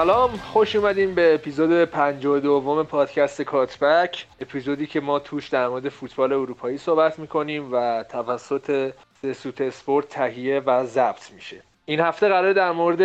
[0.00, 6.32] سلام خوش اومدین به اپیزود 52 پادکست کات‌بک اپیزودی که ما توش در مورد فوتبال
[6.32, 8.92] اروپایی صحبت می‌کنیم و توسط
[9.34, 11.62] سوت اسپورت تهیه و ضبط میشه.
[11.84, 13.02] این هفته قراره در مورد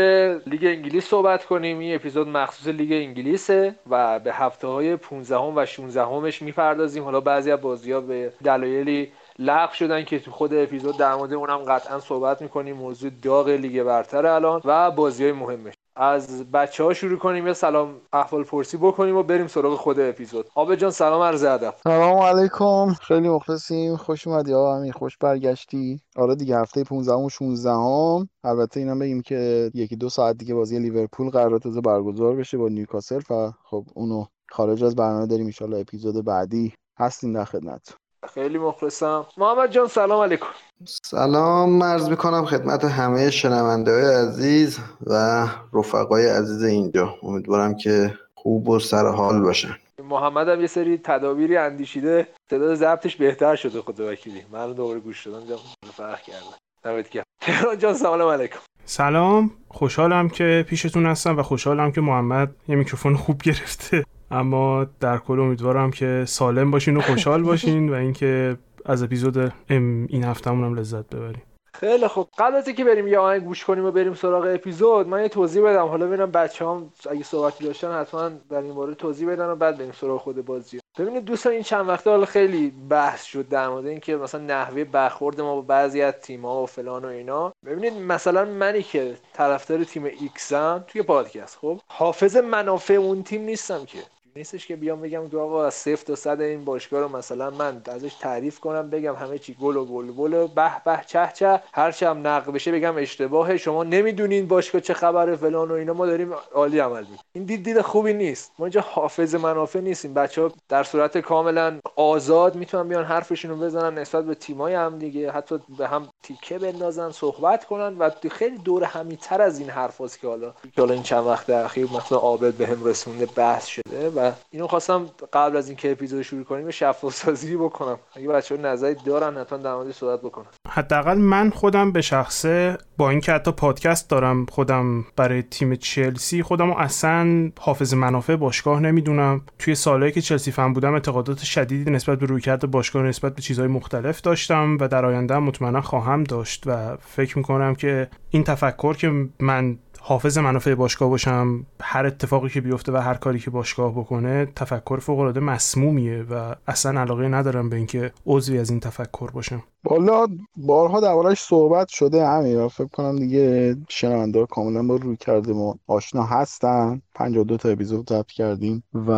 [0.47, 1.79] لیگ انگلیس صحبت کنیم.
[1.79, 7.03] این اپیزود مخصوص لیگ انگلیسه و به هفته های 15 و 16 همش می‌پردازیم.
[7.03, 11.33] حالا بعضی از بازی ها به دلایلی لغو شدن که تو خود اپیزود در مورد
[11.33, 12.75] اونم قطعا صحبت می‌کنیم.
[12.75, 15.73] موضوع داغ لیگ برتر الان و بازی های مهمش.
[15.95, 20.45] از بچه ها شروع کنیم یه سلام احوال پرسی بکنیم و بریم سراغ خود اپیزود.
[20.55, 21.75] آب جان سلام عرض ادب.
[21.83, 22.93] سلام علیکم.
[22.93, 23.95] خیلی مخلصیم.
[23.95, 24.91] خوش اومدی آقا امین.
[24.91, 25.99] خوش برگشتی.
[26.15, 30.53] آره دیگه هفته 15 و 16 هم البته اینم بگیم که یکی دو ساعت دیگه
[30.53, 35.51] بازی لیورپول قرار تازه برگزار بشه با نیوکاسل و خب اونو خارج از برنامه داریم
[35.61, 37.95] ان اپیزود بعدی هستیم در خدمت
[38.33, 39.25] خیلی مخلصم.
[39.37, 40.45] محمد جان سلام علیکم.
[40.85, 47.15] سلام مرز می‌کنم خدمت همه شنونده های عزیز و رفقای عزیز اینجا.
[47.23, 49.75] امیدوارم که خوب و سر حال باشن
[50.09, 52.27] محمد هم یه سری تدابیری اندیشیده.
[52.49, 54.41] تعداد ضبطش بهتر شده خدا وکیلی.
[54.51, 55.57] من دوباره گوش دادم دیدم
[55.93, 57.23] فرق گرم.
[57.41, 58.59] تهران جان سلام علیکم.
[58.85, 59.51] سلام.
[59.67, 64.05] خوشحالم که پیشتون هستم و خوشحالم که محمد یه میکروفون خوب گرفته.
[64.31, 70.23] اما در کل امیدوارم که سالم باشین و خوشحال باشین و اینکه از اپیزود این
[70.23, 71.41] هفتهمون هم لذت ببریم
[71.79, 72.27] خیلی خوب.
[72.37, 75.63] قبل از اینکه بریم یه آهنگ گوش کنیم و بریم سراغ اپیزود من یه توضیح
[75.63, 75.85] بدم.
[75.85, 79.77] حالا ببینم بچه هم اگه صحبتی داشتن حتما در این باره توضیح بدن و بعد
[79.77, 80.79] بریم سراغ خود بازی.
[80.99, 85.41] ببینید دوستان این چند وقته حالا خیلی بحث شد در مورد اینکه مثلا نحوه برخورد
[85.41, 87.53] ما با بعضی از تیم‌ها و فلان و اینا.
[87.65, 93.85] ببینید مثلا منی که طرفدار تیم ایکسم توی پادکست خب؟ حافظ منافع اون تیم نیستم
[93.85, 93.99] که.
[94.37, 97.81] نیستش که بیام بگم تو آقا از صفر تا صد این باشگاه رو مثلا من
[97.85, 102.03] ازش تعریف کنم بگم همه چی گل و گل و به به چه چه هر
[102.03, 103.57] هم نقد بشه بگم اشتباهه.
[103.57, 107.19] شما نمی‌دونین باشگاه چه خبره فلان و اینا ما داریم عالی عمل می‌کنیم.
[107.33, 108.51] این دید دید خوبی نیست.
[108.59, 110.13] ما اینجا حافظ منافع نیستیم.
[110.13, 115.31] بچه در صورت کاملا آزاد می‌تونن بیان حرفشون رو بزنن نسبت به تیمای هم دیگه.
[115.31, 120.27] حتی به هم تیکه بندازن صحبت کنن و خیلی دور همیتر از این حرفاست که
[120.27, 120.53] حالا.
[120.75, 124.67] که حالا این چند وقت اخیر مثلا عابد بهم به رسونده بحث شده و اینو
[124.67, 127.99] خواستم قبل از اینکه اپیزود شروع کنیم شفاف سازی بکنم.
[128.15, 130.45] اگه بچه‌ها نظری دارن حتما در مورد صحبت بکنن.
[130.67, 136.71] حداقل من خودم به شخصه با اینکه حتی پادکست دارم خودم برای تیم چلسی خودم
[136.71, 139.41] اصلا حافظ منافع باشگاه نمی‌دونم.
[139.59, 143.67] توی سالهایی که چلسی فن بودم اعتقادات شدیدی نسبت به رویکرد باشگاه نسبت به چیزهای
[143.67, 149.11] مختلف داشتم و در آینده مطمئنا خواهم داشت و فکر می‌کنم که این تفکر که
[149.39, 149.77] من
[150.07, 154.97] حافظ منافع باشگاه باشم هر اتفاقی که بیفته و هر کاری که باشگاه بکنه تفکر
[154.97, 159.63] فوق العاده مسمومیه و اصلا علاقه ندارم به اینکه عضوی از این تفکر باشم.
[159.85, 165.75] بالا بارها دربارش صحبت شده همین فکر کنم دیگه شنونده کاملا با روی کرده ما.
[165.87, 167.01] آشنا هستن.
[167.15, 169.11] 52 تا اپیزود ضبط کردیم و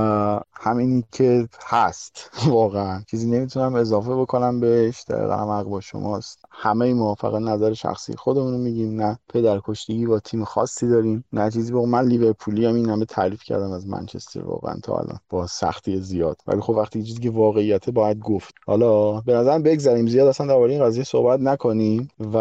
[0.53, 2.31] همینی که هست.
[2.49, 3.01] واقعا.
[3.11, 5.03] چیزی نمی‌تونم اضافه بکنم بهش.
[5.09, 6.39] دقیقا هم با شماست.
[6.51, 9.01] همه ما فقط نظر شخصی خودمون رو میگیم.
[9.01, 11.23] نه پدرکشتگی با تیم خاصی داریم.
[11.33, 15.19] نه چیزی با من لیورپولی هم این همه تعریف کردم از منچستر واقعا تا الان.
[15.29, 16.37] با سختی زیاد.
[16.47, 18.53] ولی خب وقتی چیزی که واقعیته باید گفت.
[18.65, 20.07] حالا به نظرم بگذاریم.
[20.07, 22.37] زیاد اصلا درباره این قضیه صحبت نکنیم و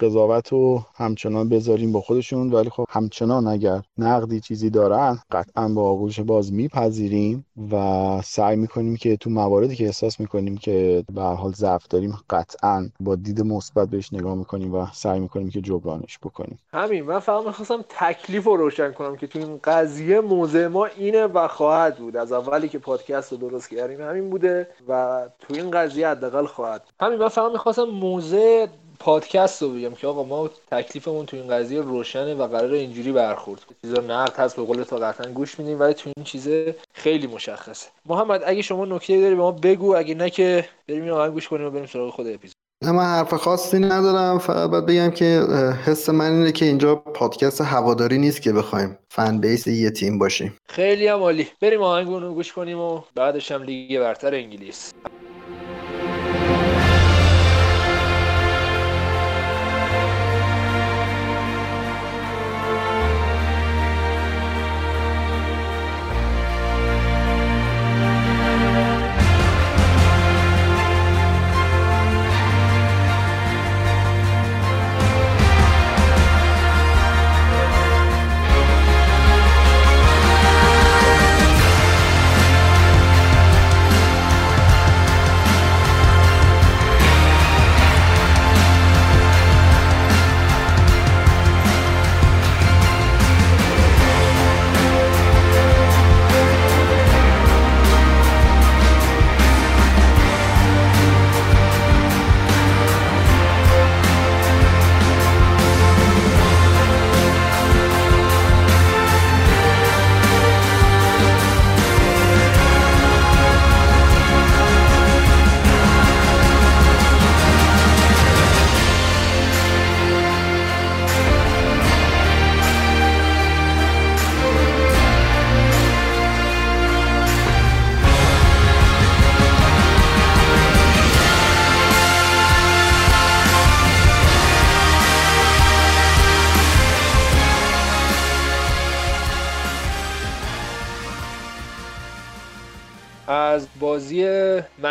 [0.00, 2.52] قضاوت رو همچنان بذاریم با خودشون.
[2.52, 8.96] ولی خب همچنان اگر نقدی چیزی دارن قطعا با آغوش باز میپذیریم و سعی می‌کنیم
[8.96, 13.88] که تو مواردی که احساس می‌کنیم که به حال ضعف داریم قطعا با دید مثبت
[13.88, 16.58] بهش نگاه می‌کنیم و سعی می‌کنیم که جبرانش بکنیم.
[16.72, 17.04] همین.
[17.04, 21.48] من فقط می‌خواستم تکلیف رو روشن کنم که تو این قضیه موضع ما اینه و
[21.48, 22.16] خواهد بود.
[22.16, 26.82] از اولی که پادکست رو درست کردیم همین بوده و تو این قضیه حداقل خواهد
[27.00, 28.66] همین من فقط می‌خواستم موضع
[28.98, 33.60] پادکست رو بگم که آقا ما تکلیفمون تو این قضیه روشنه و قرار اینجوری برخورد
[33.82, 37.88] چیزا نقد هست به قول تو قطعا گوش میدیم ولی تو این چیزه خیلی مشخصه.
[38.06, 41.48] محمد اگه شما نکته داری به ما بگو اگه نه که بریم این آهنگ گوش
[41.48, 42.56] کنیم و بریم سراغ خود اپیزود.
[42.84, 44.38] نه من حرف خاصی ندارم.
[44.38, 45.42] فقط باید بگم که
[45.86, 50.56] حس من اینه که اینجا پادکست هواداری نیست که بخوایم فن بیس یه تیم باشیم.
[50.68, 51.48] خیلی هم عالی.
[51.60, 54.92] بریم آهنگ گوش کنیم و بعدش هم لیگ برتر انگلیس.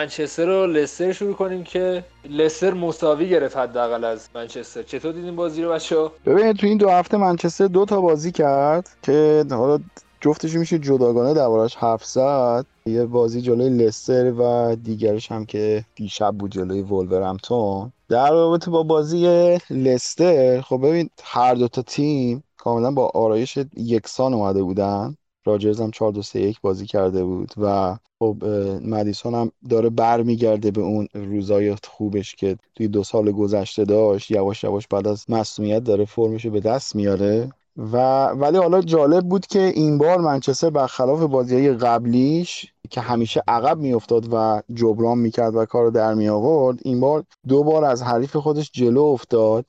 [0.08, 4.84] منچستر رو لستر شروع کنیم که لستر مساوی گرفت حداقل از منچستر.
[4.84, 8.90] چطور دیدین بازی رو بچه‌ها؟ ببینید تو این دو هفته منچستر دو تا بازی کرد
[9.04, 9.80] که حالا
[10.22, 12.66] جفتش میشه جداگانه دربارش حرف زد.
[12.86, 17.92] یه بازی جلوی لستر و دیگرش هم که دیشب بود جلوی وولورهمپتون.
[18.10, 24.34] در رابطه با بازی لستر خب ببین هر دو تا تیم کاملا با آرایش یکسان
[24.34, 25.16] اومده بودن.
[25.48, 28.46] راجرز هم 4 2 3 1 بازی کرده بود و خب
[28.84, 34.32] مدیسون هم داره برمیگرده به اون روزای خوبش که توی دو سال گذشته داشت.
[34.32, 37.50] یواش یواش بعد از مصونیت داره فرمش به دست میاره.
[37.78, 43.78] و ولی حالا جالب بود که این بار منچستر برخلاف بازی قبلیش که همیشه عقب
[43.78, 48.36] میافتاد و جبران می‌کرد و کار در می آورد این بار دو بار از حریف
[48.36, 49.66] خودش جلو افتاد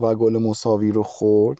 [0.00, 1.58] و گل مساوی رو خورد.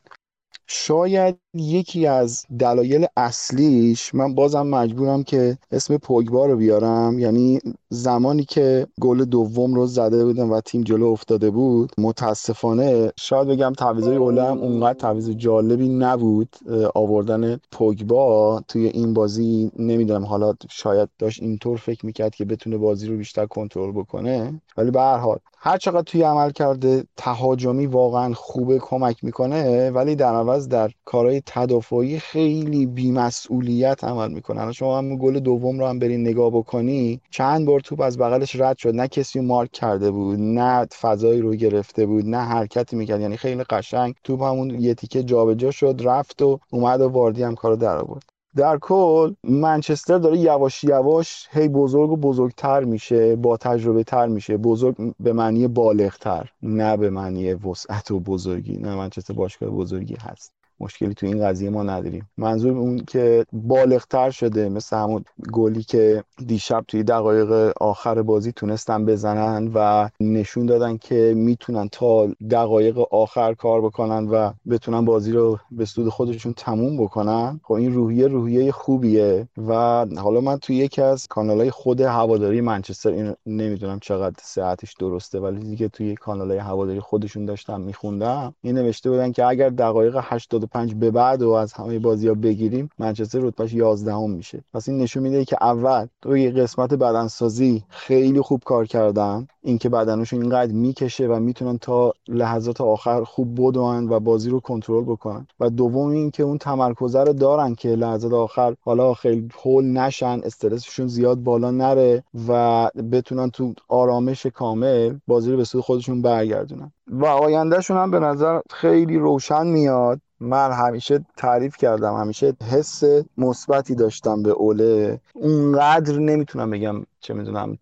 [0.66, 7.18] شاید یکی از دلایل اصلیش من بازم مجبورم که اسم پوگبا رو بیارم.
[7.18, 13.48] یعنی زمانی که گل دوم رو زده بودم و تیم جلو افتاده بود متاسفانه شاید
[13.48, 16.56] بگم تعویضای اوله هم اونقدر تعویض جالبی نبود
[16.94, 19.70] آوردن پوگبا توی این بازی.
[19.78, 24.60] نمی‌دونم حالا شاید داشت اینطور فکر می‌کرد که بتونه بازی رو بیشتر کنترل بکنه.
[24.76, 29.90] ولی به هر حال هر چقدر توی عمل کرده تهاجمی واقعا خوبه کمک می‌کنه.
[29.90, 34.60] ولی در عوض در کارهای تدافعی خیلی بیمسئولیت عمل می‌کنه.
[34.60, 38.56] الان شما هم گل دوم رو هم برین نگاه بکنی چند بار توپ از بغلش
[38.56, 38.94] رد شد.
[38.94, 43.20] نه کسی مارک کرده بود نه فضایی رو گرفته بود نه حرکتی می‌کرد.
[43.20, 47.54] یعنی خیلی قشنگ توپ همون یه تیکه جابجا شد رفت و اومد و واردی هم
[47.54, 48.22] کارو در آورد.
[48.56, 54.56] در کل منچستر داره یواش یواش هی بزرگ و بزرگتر میشه با تجربه تر میشه.
[54.56, 58.76] بزرگ به معنی بالغتر نه به معنی وسعت و بزرگی.
[58.76, 60.52] نه منچستر باشگاه بزرگی هست.
[60.82, 62.28] مشکلی تو این قضیه ما نداریم.
[62.36, 69.04] منظور اون که بالغتر شده مثل همون گلی که دیشب توی دقایق آخر بازی تونستن
[69.04, 75.58] بزنن و نشون دادن که می‌تونن تا دقایق آخر کار بکنن و بتونن بازی رو
[75.70, 77.60] به سود خودشون تموم بکنن.
[77.64, 79.72] خب این روحیه روحیه خوبیه و
[80.16, 85.60] حالا من توی یکی از کانالهای خود هواداری منچستر این نمی‌دونم چقدر ساعتش درسته ولی
[85.60, 88.54] دیگه توی کانالهای هواداری خودشون داشتم میخوندم.
[88.62, 92.34] این نوشته بودن که اگر دقایق 80 پنج به بعد و از همه بازی ها
[92.34, 94.64] بگیریم منچستر رتبهش 11 هم میشه.
[94.74, 99.46] پس این نشون میده که اول توی قسمت بدنسازی خیلی خوب کار کردن.
[99.62, 105.04] اینکه بدنشون اینقدر می‌کشه و می‌تونن تا لحظات آخر خوب بدون و بازی رو کنترل
[105.04, 105.46] بکنن.
[105.60, 111.06] و دوم اینکه اون تمرکزه رو دارن که لحظات آخر حالا خیلی هول نشن استرسشون
[111.06, 116.92] زیاد بالا نره و بتونن تو آرامش کامل بازی رو به سوی خودشون برگردونن.
[117.06, 120.20] و آیندهشون هم به نظر خیلی روشن میاد.
[120.42, 123.02] من همیشه تعریف کردم همیشه حس
[123.38, 125.20] مثبتی داشتم به اوله.
[125.34, 127.78] اونقدر نمی‌تونم بگم چه می‌دونم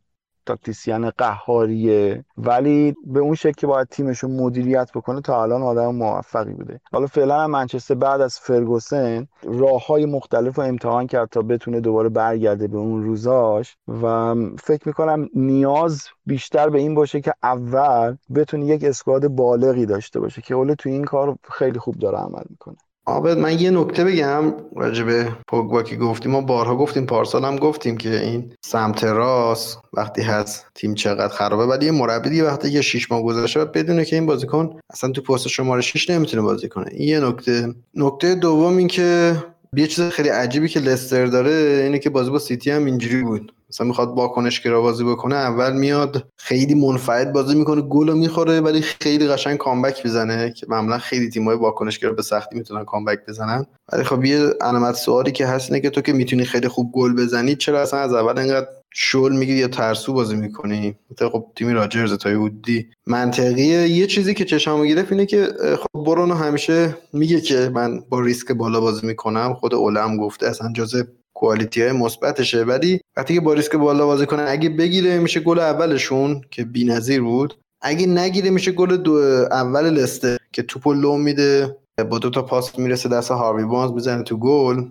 [0.50, 2.24] تاکتیسیان قهاریه.
[2.38, 6.80] ولی به اون شکل که باید تیمش مدیریت بکنه تا الان آدم موفقی بوده.
[6.92, 12.08] حالا فعلا منچستر بعد از فرگوسن راه های مختلف رو امتحان کرد تا بتونه دوباره
[12.08, 13.76] برگرده به اون روزاش.
[14.02, 20.20] و فکر می‌کنم نیاز بیشتر به این باشه که اول بتونه یک اسکواد بالغی داشته
[20.20, 22.76] باشه که اوله تو این کار خیلی خوب داره عمل می‌کنه.
[23.06, 26.32] آبد من یه نکته بگم راجبه پوگبا که گفتیم.
[26.32, 31.64] ما بارها گفتیم پارسال هم گفتیم که این سمت راست وقتی هست تیم چقدر خرابه.
[31.64, 35.22] ولی یه مربی دیگه وقتی که 6 ماه گذشته بدونه که این بازیکن اصلا تو
[35.22, 36.86] پست شماره 6 نمی‌تونه بازی کنه.
[36.92, 37.74] این یه نکته.
[37.94, 39.36] نکته دوم این که
[39.76, 43.52] یه چیز خیلی عجیبی که لستر داره اینه که بازی با سیتی هم اینجوری بود.
[43.70, 49.28] مثلا می‌خواد واکنشگرا بازی بکنه اول میاد خیلی منفعل بازی می‌کنه گل می‌خوره ولی خیلی
[49.28, 53.66] قشنگ کامبک می‌زنه که معمولا خیلی تیمای واکنشگرا به سختی می‌تونن کامبک بزنن.
[53.92, 57.16] ولی خب یه علامت سوالی که هست اینه که تو که می‌تونی خیلی خوب گل
[57.16, 62.12] بزنی چرا اصلا از اول اینقدر شل میگی یا ترسو بازی می‌کنی؟ خب تیمی راجرز
[62.12, 67.70] تا بودی منطقیه یه چیزی که چشامو گرفت اینه که خب برونو همیشه میگه که
[67.74, 69.54] من با ریسک بالا بازی می‌کنم.
[69.54, 71.02] خود اولم گفته اصلا جزء
[71.34, 72.64] کوالیتی های مثبتشه.
[72.64, 77.22] ولی وقتی که با ریسک بالا بازی کنه اگه بگیره میشه گل اولشون که بی‌نظیر
[77.22, 77.54] بود.
[77.82, 79.12] اگه نگیره میشه گل دو
[79.50, 81.76] اول لسته که توپو لو میده
[82.10, 84.84] با دو تا پاس می‌رسه دست هاروی بانز می‌زنه تو گل.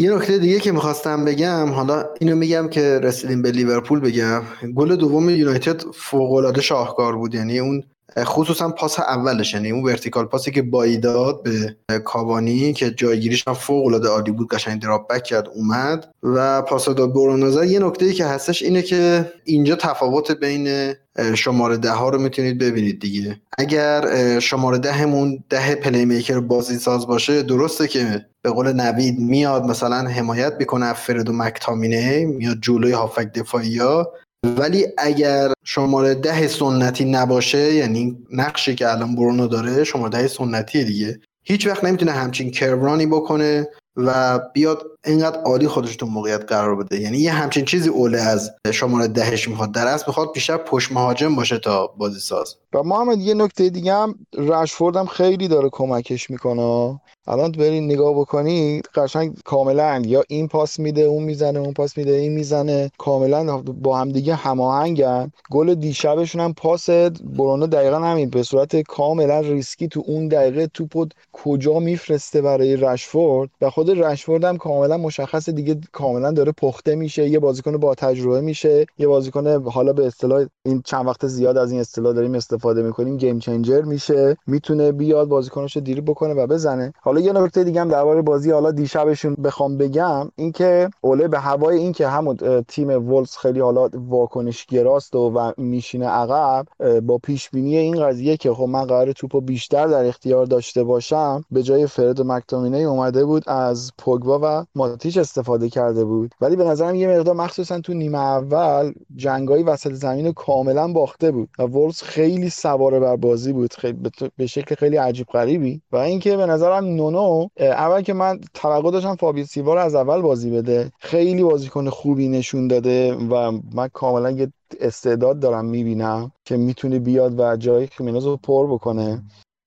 [0.00, 4.42] یه نکته دیگه که می‌خواستم بگم حالا اینو میگم که رسیدیم به لیورپول بگم.
[4.74, 7.82] گل دوم یونایتد فوق العاده شاهکار بود یعنی اون
[8.18, 13.48] خصوصا پاس اولش یعنی اون vertical pass ی که بایی داد به کاوانی که جایگیریش
[13.48, 16.08] هم فوق العاده عالی بود قشنگ drop back کرد اومد.
[16.22, 20.94] و پاس داد برونو زد یه نکته ای که هستش اینه که اینجا تفاوت بین
[21.34, 23.40] شماره ده ها رو می‌تونید ببینید دیگه.
[23.58, 29.96] اگر شماره دهمون ده playmaker بازی ساز باشه درسته که به قول نوید میاد مثلا
[29.96, 34.12] حمایت می‌کنه فرد و مک‌تامینی میاد جلوی هافبک دفاعی ها.
[34.44, 40.84] ولی اگر شماره ده سنتی نباشه یعنی نقشی که الان برونو داره شماره ده سنتی
[40.84, 41.20] دیگه.
[41.44, 47.00] هیچ وقت نمی‌تونه همچین کرورانی بکنه و بیاد اینقدر عالی خودش تو موقعیت قرار بده.
[47.00, 49.72] یعنی یه همچین چیزی اوله از شماره دهش می‌خواد.
[49.72, 52.56] در اصل می‌خواد بیشتر پشت مهاجم باشه تا بازی ساز.
[52.74, 57.00] و محمد یه نکته دیگه هم رشفورد هم خیلی داره کمکش می‌کنه.
[57.26, 62.12] الان برید نگاه بکنید قشنگ کاملا یا این پاس میده اون می‌زنه اون پاس میده
[62.12, 62.90] این می‌زنه.
[62.98, 65.32] کاملا با هم دیگه هماهنگن.
[65.50, 66.90] گل دیشبشون هم پاس
[67.24, 73.50] برونو دقیقا همین به صورت کاملا ریسکی تو اون دقیقه توپو کجا میفرسته برای رشفورد.
[73.60, 77.28] و خود رشفورد هم کاملا مشخص دیگه کاملا داره پخته میشه.
[77.28, 78.86] یه بازیکن با تجربه میشه.
[78.98, 83.16] یه بازیکن حالا به اصطلاح این چند وقت زیاد از این اصطلاح داریم استفاده می‌کنیم
[83.16, 86.92] گیم چنجر میشه می‌تونه بیاد بازیکنش رو دیر بکنه و بزنه.
[87.00, 91.78] حالا یه نکته دیگه هم درباره بازی حالا دیشبشون بخوام بگم اینکه اوله به هوای
[91.78, 92.36] اینکه همون
[92.68, 96.66] تیم ولز خیلی حالا واکنش گراست و, و میشینه عقب
[97.00, 101.44] با پیش بینی این قضیه که خب من قرار توپو بیشتر در اختیار داشته باشم
[101.50, 106.34] به جای فرد و مکتامینه اومده بود از پوگبا و ماتیچ استفاده کرده بود.
[106.40, 111.48] ولی به نظرم یه مقدار مخصوصا تو نیمه اول جنگای وسط زمین کاملا باخته بود
[111.58, 113.98] و ولز خیلی سواره بر بازی بود خیلی
[114.36, 115.82] به شکل خیلی عجیب غریبی.
[115.92, 120.20] و اینکه به نظرم نونو اول که من توقع داشتم فابی سیوا رو از اول
[120.20, 126.56] بازی بده خیلی بازیکن خوبی نشون داده و من کاملا یه استعداد دارم می‌بینم که
[126.56, 129.22] می‌تونه بیاد و جای خیمنز رو پر بکنه.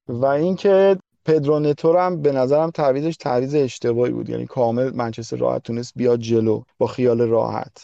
[0.08, 4.30] و اینکه پدرو نتو هم به نظرم تعویضش تعویض اشتباهی بود.
[4.30, 7.84] یعنی کامل منچستر راحت تونست بیاد جلو با خیال راحت.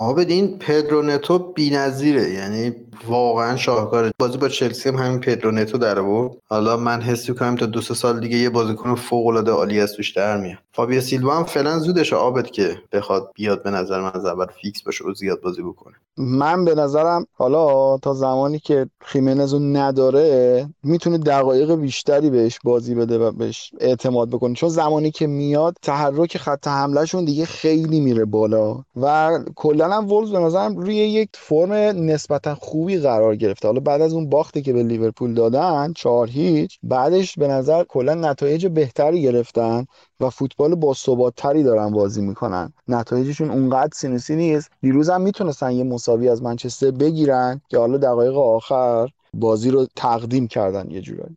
[0.00, 2.30] آبد این پدرو نتو بی‌نظیره.
[2.30, 2.72] یعنی
[3.08, 4.10] واقعا شاهکاره.
[4.18, 6.32] بازی با چلسی هم همین پدرو نتو در آورد.
[6.48, 9.92] حالا من حس کنم تا دو سه سال دیگه یه بازیکن فوق العاده عالی از
[9.92, 10.58] توش در میاد.
[10.72, 14.82] فابیا سیلوا هم فعلا زودش آبد که بخواد بیاد به نظر من از اول فیکس
[14.82, 15.94] باشه و زیاد بازی بکنه.
[16.16, 22.94] من به نظرم حالا تا زمانی که خیمنز رو نداره می‌تونه دقایق بیشتری بهش بازی
[22.94, 24.54] بده و بهش اعتماد بکنه.
[24.54, 30.32] چون زمانی که میاد تحرک خط حملهشون دیگه خیلی میره بالا و کلا هم ولز
[30.32, 31.70] به نظرم روی یک فرم
[32.10, 33.68] نسبتا خوبی قرار گرفته.
[33.68, 38.14] حالا بعد از اون باختی که به لیورپول دادن چهار هیچ بعدش به نظر کلا
[38.14, 39.86] نتایج بهتری گرفتن
[40.20, 42.72] و فوتبال با تری دارن بازی می‌کنن.
[42.88, 44.70] نتایجشون اونقدر سینوسی نیست.
[44.80, 50.46] دیروز هم می‌تونستن یه مساوی از منچستر بگیرن که حالا دقایق آخر بازی رو تقدیم
[50.46, 51.36] کردن یه جورایی.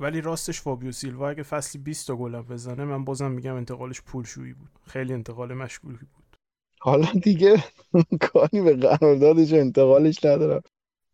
[0.00, 4.52] ولی راستش فابیو سیلوا اگه فصلی 20 تا گل بزنه من بازم میگم انتقالش پولشویی
[4.52, 4.68] بود.
[4.86, 6.25] خیلی انتقال مشغولی بود.
[6.86, 7.64] حالا دیگه
[8.20, 10.60] کاری به قراردادش انتقالش ندارم.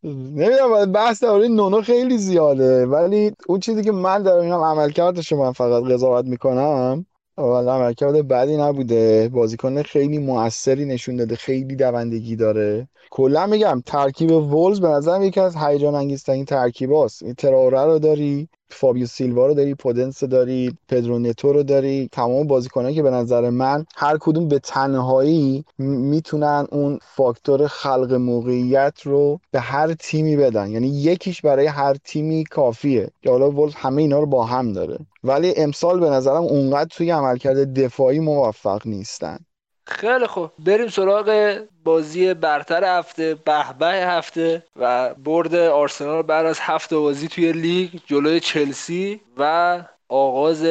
[0.05, 2.87] نمی‌دونم بحث درباره نونو خیلی زیاده.
[2.87, 7.07] ولی اون چیزی که من در اینم عملکردش من فقط قضاوت می‌کنم
[7.39, 9.31] اول عملکرد بدی نبوده.
[9.33, 12.89] بازیکن خیلی موثری نشون داده خیلی دوندگی داره.
[13.11, 17.23] کلا میگم ترکیب ولز به نظرم یکی از هیجان انگیزترین ترکیباست.
[17.23, 18.49] این تراوره رو داری.
[18.73, 22.09] فابیو سیلوا رو داری پودنس داری پدرو نتو رو داری.
[22.13, 29.01] تمام بازیکنایی که به نظر من هر کدوم به تنهایی می‌تونن اون فاکتور خلق موقعیت
[29.05, 30.71] رو به هر تیمی بدن.
[30.71, 33.11] یعنی یکیش برای هر تیمی کافیه.
[33.23, 34.99] که حالا ولز همه اینا رو با هم داره.
[35.25, 39.39] ولی امسال به نظرم اونقدر توی عملکرد دفاعی موفق نیستن.
[39.87, 40.51] خیلی خوب.
[40.59, 43.35] بریم سراغ بازی برتر هفته
[43.79, 50.65] به هفته و برد آرسنال بعد از هفته بازی توی لیگ جلوی چلسی و آغاز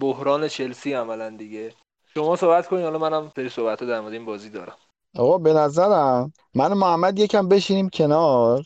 [0.00, 1.72] بحران چلسی عملا دیگه.
[2.14, 4.76] شما صحبت کنید حالا منم سری صحبت در مورد این بازی دارم.
[5.16, 8.64] آقا به نظرم من محمد یکم بشینیم کنار.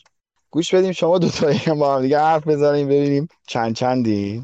[0.51, 4.43] گوش بدیم شما دوتا یکم با هم دیگه حرف بزنیم ببینیم چند چندی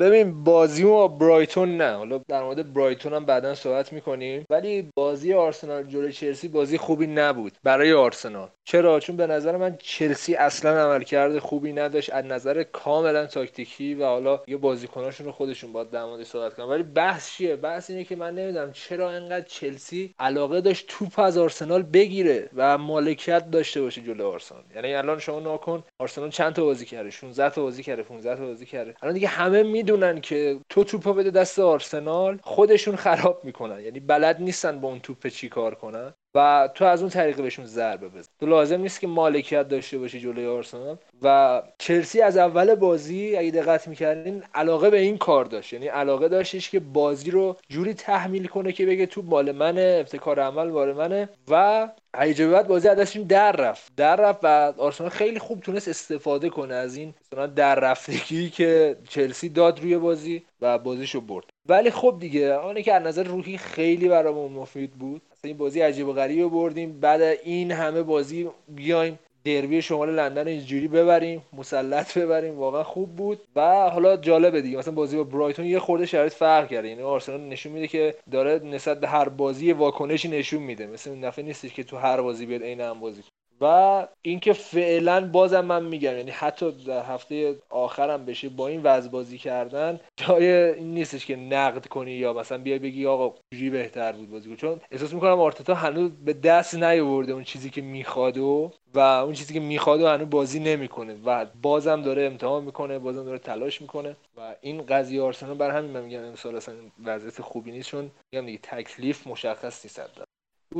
[0.00, 1.96] ببین بازی با برایتون نه.
[1.96, 4.46] حالا در مورد برایتون هم بعدا صحبت می‌کنیم.
[4.50, 7.52] ولی بازی آرسنال جلوی چلسی بازی خوبی نبود.
[7.62, 8.48] برای آرسنال.
[8.66, 12.12] چرا؟ چون به نظر من چلسی اصلا عملکرد خوبی نداشت.
[12.12, 16.68] از نظر کاملا تاکتیکی و حالا یه بازیکناشون رو خودشون باید در مورد صحبت کنم
[16.68, 21.38] ولی بحث چیه؟ بحث اینه که من نمی‌دونم چرا انقدر چلسی علاقه داشت توپ از
[21.38, 24.62] آرسنال بگیره و مالکیت داشته باشه جلوی آرسنال.
[24.74, 28.46] یعنی الان شما ناکن آرسنال چند تا بازی کرده؟ 16 تا بازی کرده 15 تا
[28.46, 28.94] بازی کرده.
[29.02, 33.80] الان دیگه همه می‌دونن که تو توپو بده دست آرسنال خودشون خراب می‌کنن.
[33.80, 36.14] یعنی بلد نیستن با اون توپ چی کار کنن.
[36.34, 38.28] و تو از اون طریق بهشون ضربه بزن.
[38.40, 40.96] تو لازم نیست که مالکیت داشته باشی جلوی آرسنال.
[41.22, 45.72] و چلسی از اول بازی اگه دقت می‌کردین علاقه به این کار داشت.
[45.72, 50.40] یعنی علاقه داشتش که بازی رو جوری تحمیل کنه که بگه تو بال منه ابتکار
[50.40, 51.28] عمل بال منه.
[51.48, 51.88] و
[52.18, 53.92] به بعد بازی از دستشون در رفت.
[53.96, 58.96] در رفت و آرسنال خیلی خوب تونست استفاده کنه از این مثلا در رفتگی که
[59.08, 61.44] چلسی داد روی بازی و بازیشو برد.
[61.66, 65.22] ولی خب دیگه آنه که از نظر روحی خیلی برامون مفید بود.
[65.48, 67.00] این بازی عجیب و غریب بردیم.
[67.00, 72.58] بعد این همه بازی بیایم دربی شمال لندن اینجوری ببریم مسلط ببریم.
[72.58, 73.40] واقعا خوب بود.
[73.56, 74.78] و حالا جالبه دیگه.
[74.78, 76.88] مثلا بازی با برایتون یه خورده شرایط فرق کرده.
[76.88, 80.86] یعنی آرسنال نشون میده که داره نسبت به هر بازی واکنشی نشون میده.
[80.86, 83.22] مثل این دفعه نیستش که تو هر بازی بیاد عین هم بازی
[83.60, 89.10] و اینکه فعلا بازم من میگم یعنی حتی در هفته آخرم بشه با این وضع
[89.10, 94.12] بازی کردن جای این نیستش که نقد کنی یا مثلا بیای بگی آقا جوری بهتر
[94.12, 98.72] بود بازی چون احساس می‌کنم آرتتا هنوز به دست نیاورده اون چیزی که می‌خواد و
[98.94, 101.16] و اون چیزی که می‌خواد و هنوز بازی نمی‌کنه.
[101.24, 104.16] و بازم داره امتحان می‌کنه بازم داره تلاش می‌کنه.
[104.36, 106.74] و این قضیه آرسنال بر همین من میگم امسال اصلا
[107.04, 110.00] وضعیت خوبی نیست چون میگم دیگه تکلیف مشخص نیست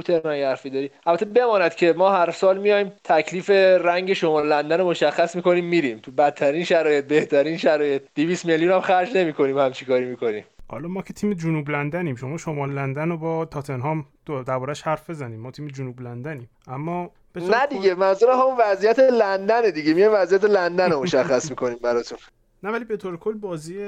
[0.09, 4.91] یه حرفی داری؟ البته بماند که ما هر سال میایم تکلیف رنگ شما لندن رو
[4.91, 5.99] مشخص می‌کنیم میریم.
[5.99, 8.03] تو بدترین شرایط بهترین شرایط.
[8.15, 10.45] 200 میلیون هم خرج نمی‌کنیم هم کاری می‌کنیم.
[10.69, 12.17] حالا ما که تیم جنوب لندنیم.
[12.17, 14.07] شما شمال لندن رو با تاتنهام
[14.47, 15.41] دربارش حرف بزنیم.
[15.41, 16.51] ما تیم جنوب لندنیم.
[16.69, 19.95] اما نه دیگه منظور همون وضعیت لندن دیگه.
[19.95, 22.19] میایم وضعیت لندن رو مشخص می‌کنیم براتون.
[22.63, 23.79] نه ولی به طور کل بازی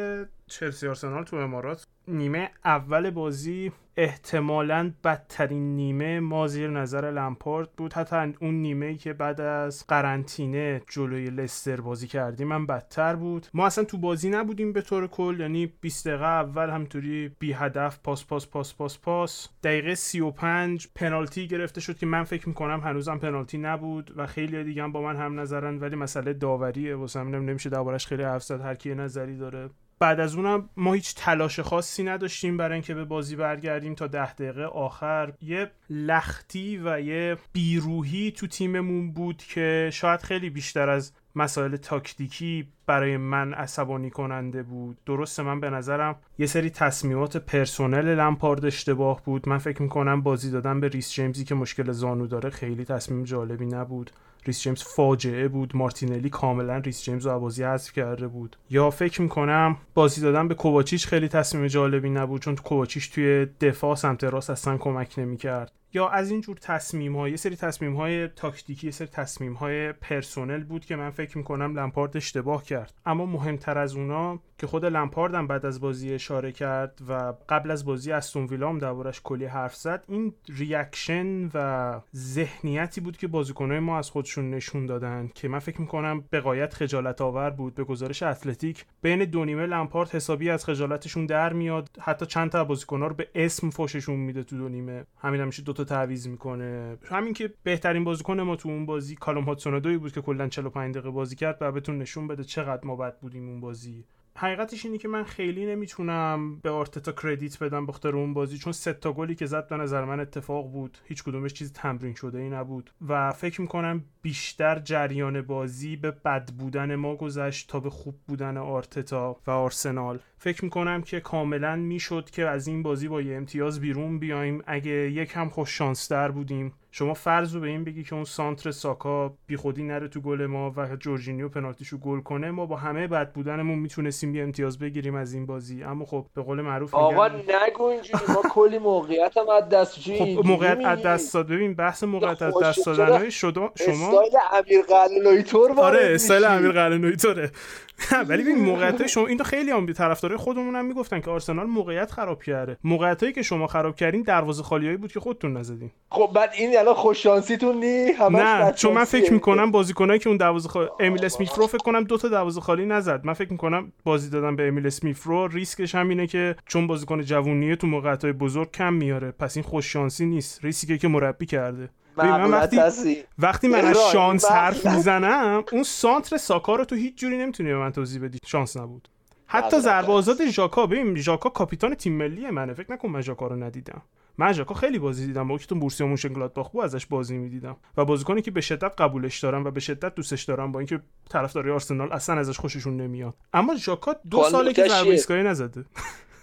[0.47, 7.93] چلسی آرسنال تو امارات نیمه اول بازی احتمالا بدترین نیمه ما زیر نظر لمپارد بود.
[7.93, 13.47] حتی اون نیمه که بعد از قرنطینه جلوی لستر بازی کردیم من بدتر بود.
[13.55, 17.99] ما اصلا تو بازی نبودیم به طور کل یعنی 20 دقیقه اول همطوری بی هدف
[18.05, 19.49] پاس پاس پاس پاس پاس.
[19.63, 24.83] دقیقه 35 پنالتی گرفته شد که من فکر می‌کنم هنوزم پنالتی نبود و خیلی دیگه
[24.83, 26.95] هم با من هم نظرن ولی مسئله داوریه.
[26.95, 28.61] واسه نمیشه دربارش خیلی حرف زد.
[28.61, 33.05] هر کی نظری داره بعد از اونم ما هیچ تلاش خاصی نداشتیم برای اینکه به
[33.05, 35.33] بازی برگردیم تا ده دقیقه آخر.
[35.43, 42.69] یه لختی و یه بیروهی تو تیممون بود که شاید خیلی بیشتر از مسائل تاکتیکی
[42.87, 44.99] برای من عصبانی کننده بود.
[45.07, 49.49] درسته من به نظرم یه سری تصمیمات personnel لمپارد اشتباه بود.
[49.49, 53.67] من فکر می‌کنم بازی دادن به ریس جیمزی که مشکل زانو داره خیلی تصمیم جالبی
[53.67, 54.11] نبود.
[54.47, 55.77] ریس جیمز فاجعه بود.
[55.77, 58.57] مارتینلی کاملا ریس جیمز رو بازی حذف کرده بود.
[58.71, 63.95] یا فکر می‌کنم بازی دادن به کوواچیچ خیلی تصمیم جالبی نبود چون کوواچیچ توی دفاع
[63.95, 65.73] سمت راست اصلا کمک نمی‌کرد.
[65.93, 69.93] یا از این جور تصمیم های یه سری تصمیم های تاکتیکی یه سری تصمیم های
[69.93, 72.95] personnel بود که من فکر می‌کنم لمپارد اشتباه کرد.
[73.07, 77.85] اما مهمتر از اونا که خود لمپاردم بعد از بازی اشاره کرد و قبل از
[77.85, 83.81] بازی استون ویلا هم دربارش کلی حرف زد این reaction و ذهنیتی بود که بازیکنهای
[83.81, 87.85] ما از خودشون نشون دادن که من فکر می‌کنم به غایت خجالت آور بود به
[87.85, 88.85] گزارش اتلتیک.
[89.03, 93.29] بین دو نیمه لمپارد حسابی از خجالتشون در میاد حتی چند تا بازیکن‌ها رو به
[93.35, 95.05] اسم فوششون میده تو دو نیمه.
[95.19, 96.97] همین هم میشه دو تا تعویض می‌کنه.
[97.05, 101.11] همین که بهترین بازیکن ما تو اون بازی کالوم هادسون بود که کلا 45 دقیقه
[101.11, 104.05] بازی کرد و بهتون نشون بده چقدر ما بد بودیم اون بازی.
[104.37, 108.92] حقیقتش اینه که من خیلی نمی‌تونم به آرتتا کردیت بدم بخاطر اون بازی چون سه
[108.92, 110.99] تا گلی که زد به نظر من اتفاق بود.
[111.05, 112.90] هیچ کدومش چیز تمرین شده ای نبود.
[113.09, 118.57] و فکر می‌کنم بیشتر جریان بازی به بد بودن ما گذشت تا به خوب بودن
[118.57, 120.19] آرتتا و آرسنال.
[120.39, 124.62] فکر می‌کنم که کاملا می‌شد که از این بازی با یه امتیاز بیرون بیایم.
[124.67, 126.73] اگه یکم خوش شانستر بودیم.
[126.91, 130.73] شما فرض رو به این بگی که اون سانتر ساکا بیخودی نره تو گل ما
[130.77, 135.35] و جورجینیو پنالتیشو گل کنه ما با همه بد بودنمون می‌تونستیم یه امتیاز بگیریم از
[135.35, 135.83] این بازی.
[135.83, 140.47] اما خب به قول معروف آقا نگو اینجوری ما کلی موقعیت هم از دست خب
[140.47, 141.49] موقعیت از دست داد.
[141.49, 147.51] ببین بحث موقعیت از دست دادن شما استایل امیر قلعه‌نویی‌طور آره استایل امیر قلعه‌نویی‌طوره
[148.29, 152.43] ولی ببین موقعیت شما این خیلی هم طرفدارای خودمون هم می‌گفتن که آرسنال موقعیت خراب
[152.43, 152.77] کرده.
[152.85, 155.91] موقعیتایی که شما خراب کردین دروازه خالیایی بود که خودتون نزدین.
[156.11, 160.37] خب بعد این الان خوش شانسیتون نی نه چون من فکر می‌کنم بازیکنایی که اون
[160.37, 163.21] دروازه خالی امیل اسمیفرو فکر کنم دو تا دروازه خالی نزد.
[163.25, 167.77] من فکر می‌کنم بازی دادن به امیل اسمیفرو ریسکش هم اینه که چون بازیکن جوونیه
[167.77, 169.31] تو موقعیتای بزرگ کم میاره.
[169.31, 170.65] پس این خوش شانسی نیست.
[170.65, 171.89] ریسکی که مربی کرده.
[172.17, 177.39] من وقتی وقتی من از شانس حرف می‌زنم اون سانتر ساکا رو تو هیچ جوری
[177.39, 179.09] نمی‌تونی به من توضیح بدی شانس نبود.
[179.47, 182.75] حتی ضربه آزاد ژاکا ببین ژاکا کاپیتان تیم ملی منه.
[182.75, 184.03] فکر نکن من ژاکا رو ندیدم.
[184.39, 185.49] من ژاکا خیلی بازی دیدم.
[185.49, 187.77] با که تو بورسیا مونشنگلادباخ بود ازش بازی می‌دیدم.
[187.97, 191.73] و بازیکنی که به شدت قبولش دارم و به شدت دوستش دارم با اینکه طرفدارای
[191.73, 193.35] آرسنال اصلا ازش خوششون نمیاد.
[193.53, 195.85] اما ژاکا دو ساله که ضربه ایستگاهی نزده.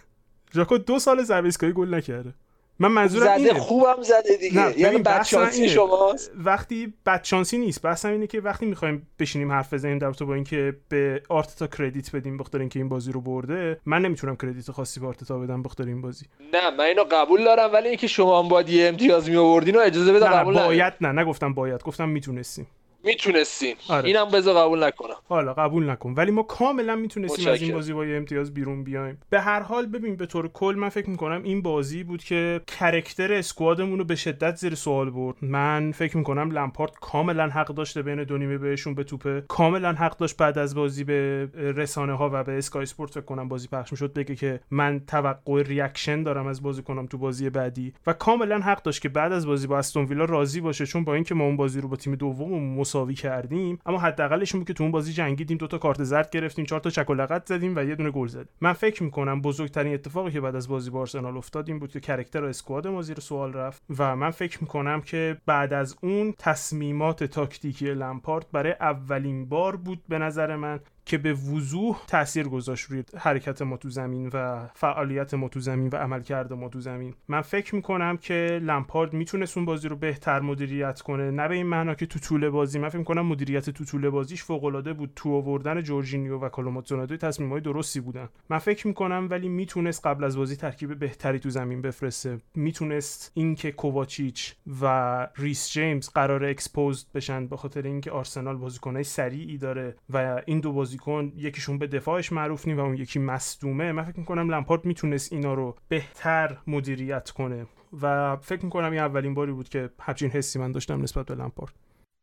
[0.55, 2.33] ژاکا دو سال ضربه ایستگاهی گل نکرده.
[2.79, 3.59] من منظورم زده اینه.
[3.59, 4.65] خوبم زده دیگه.
[4.65, 5.69] نه یعنی بحث بدشانسی.
[5.69, 6.31] شماست.
[6.35, 10.75] وقتی بدشانسی نیست بحثم اینه که وقتی می‌خوایم بشینیم حرف بزنیم در رابطه با اینکه
[10.89, 15.07] به آرتتا کردیت بدیم بخاطر اینکه این بازی رو برده من نمی‌تونم کردیت خاصی به
[15.07, 16.25] آرتتا بدم بخاطر این بازی.
[16.53, 20.13] نه من اینو قبول دارم ولی اینکه شما هم باید امتیاز می آوردین و اجازه
[20.13, 20.67] بده نه, نه قبول ندارم.
[20.67, 22.67] باید نه نگفتم باید گفتم می‌تونستیم.
[23.03, 23.75] می‌تونستین.
[23.89, 24.07] آره.
[24.07, 25.15] اینم بذار قبول نکنم.
[25.29, 26.13] حالا قبول نکن.
[26.13, 27.73] ولی ما کاملا می‌تونستیم از این.
[27.73, 29.17] بازی با یه امتیاز بیرون بیایم.
[29.29, 33.33] به هر حال ببین به طور کل من فکر می‌کنم این بازی بود که کرکتر
[33.33, 35.35] اسکوادمون رو به شدت زیر سوال برد.
[35.41, 40.17] من فکر می‌کنم لمپارت کاملا حق داشته بین دو نیمه بهشون به توپه کاملا حق
[40.17, 43.91] داشت بعد از بازی به رسانه ها و به اسکای اسپورت فکر کنم بازی پخش
[43.91, 44.13] می‌شد.
[44.13, 47.93] بگه که من توقع reaction دارم از بازیکنام تو بازی بعدی.
[48.07, 51.13] و کاملا حق داشت که بعد از بازی با استون ویلا راضی باشه چون با
[51.13, 52.53] اینکه ما اون بازی رو با تیم دوم
[52.93, 56.29] مساوی کردیم اما حداقلش این بود که تو اون بازی جنگیدیم دو تا کارت زرد
[56.29, 58.49] گرفتیم چهار تا چک و لگد زدیم و یه دونه گل زدیم.
[58.61, 61.99] من فکر می‌کنم بزرگترین اتفاقی که بعد از بازی با آرسنال افتاد این بود که
[61.99, 66.33] character و squad ما زیر سوال رفت و من فکر می‌کنم که بعد از اون
[66.37, 72.85] تصمیمات تاکتیکی لمپارد برای اولین بار بود به نظر من که به وضوح تاثیر گذاشت
[72.89, 77.13] روی حرکت ما تو زمین و فعالیت ما تو زمین و عملکرد ما تو زمین.
[77.27, 81.31] من فکر می‌کنم که لمپارد می‌تونست اون بازی رو بهتر مدیریت کنه.
[81.31, 84.43] نه به این معنا که تو طول بازی من فکر می‌کنم مدیریت تو طول بازیش
[84.43, 85.11] فوق العاده بود.
[85.15, 88.29] تو آوردن جورجینیو و کالوم هادسون اودوی تصمیمای درستی بودن.
[88.49, 92.39] من فکر می‌کنم ولی می‌تونست قبل از بازی ترکیب بهتری تو زمین بفرسته.
[92.55, 99.57] می‌تونست اینکه کوواچیچ و ریس جیمز قراره exposed بشن به خاطر اینکه آرسنال بازیکنای سریعی
[99.57, 103.91] داره و این دو بازیکن یکیشون به دفاعش معروف نی و اون یکی مصدومه.
[103.91, 107.67] من فکر می‌کنم لمپارد می‌تونست اینا رو بهتر مدیریت کنه.
[108.01, 111.73] و فکر می‌کنم این اولین باری بود که همچین حسی من داشتم نسبت به لمپارد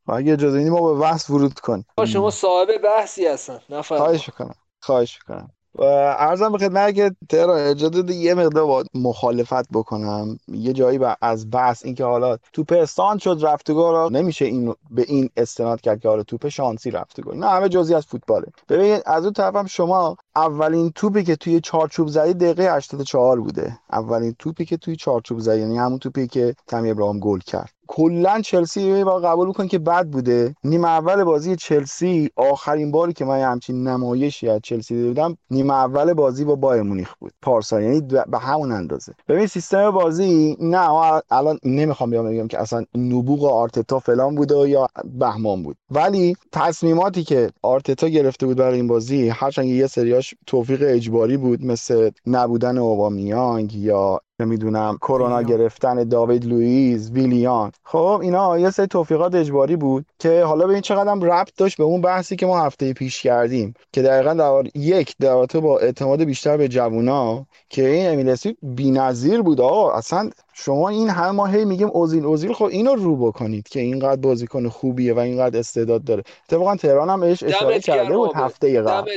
[0.08, 1.86] اگه اجازه ما به بحث ورود کنیم.
[2.06, 4.54] شما صاحب بحثی هستن نفر خواهش می‌کنم.
[4.82, 5.48] خواهش می‌کنم.
[5.48, 10.38] و ارزم به خدمت که تهران اجازه یه مقدار با مخالفت بکنم.
[10.48, 13.70] یه جایی با از بحث اینکه حالا توپ استان شد رفت
[14.10, 17.94] نمیشه این به این استناد کرد که حالا توپ شانسی رفت گل نه همه جزئی
[17.94, 18.46] از فوتباله.
[18.68, 23.78] ببینید از اون طرفم شما اولین توپی که توی چارچوب زدی دقیقه 84 بوده.
[23.92, 27.70] اولین توپی که توی چارچوب زدی یعنی همون توپی که تامی ابراهام گل کرد.
[27.92, 30.54] کلا چلسی با قبول بکن که بد بوده.
[30.64, 35.74] نیمه اول بازی چلسی آخرین باری که من همچین نمایشی از چلسی دیده بودم نیمه
[35.74, 37.32] اول بازی با بایر مونیخ بود.
[37.42, 39.12] پارسال یعنی به همون اندازه.
[39.28, 40.90] ببین سیستم بازی نه
[41.30, 45.76] الان نمی‌خوام بیام بگم که اصلا نبوغ آرتتا فلان بوده یا بهمان بود.
[45.90, 51.64] ولی تصمیماتی که آرتتا گرفته بود برای این بازی هرچند یه سریاش توفیق اجباری بود
[51.64, 57.72] مثل نبودن اوبامیانگ یا نمی‌دونم کرونا گرفتن داوید لوئیس ویلیان.
[57.84, 61.84] خب اینا یه سری توفیقات اجباری بود که حالا به این چقدر ربط داشت به
[61.84, 66.56] اون بحثی که ما هفته پیش کردیم که دقیقا در یک در با اعتماد بیشتر
[66.56, 69.60] به جوونا که این امیلسی بی‌نظیر بود.
[69.60, 73.80] آقا اصلا شما این همه ما هی میگیم اوزیل اوزیل خب اینو رو بکنید که
[73.80, 76.22] اینقدر بازیکن خوبیه و اینقدر استعداد داره.
[76.44, 79.10] اتفاقا تهران هم بهش اشاره کرده بود هفته قبل.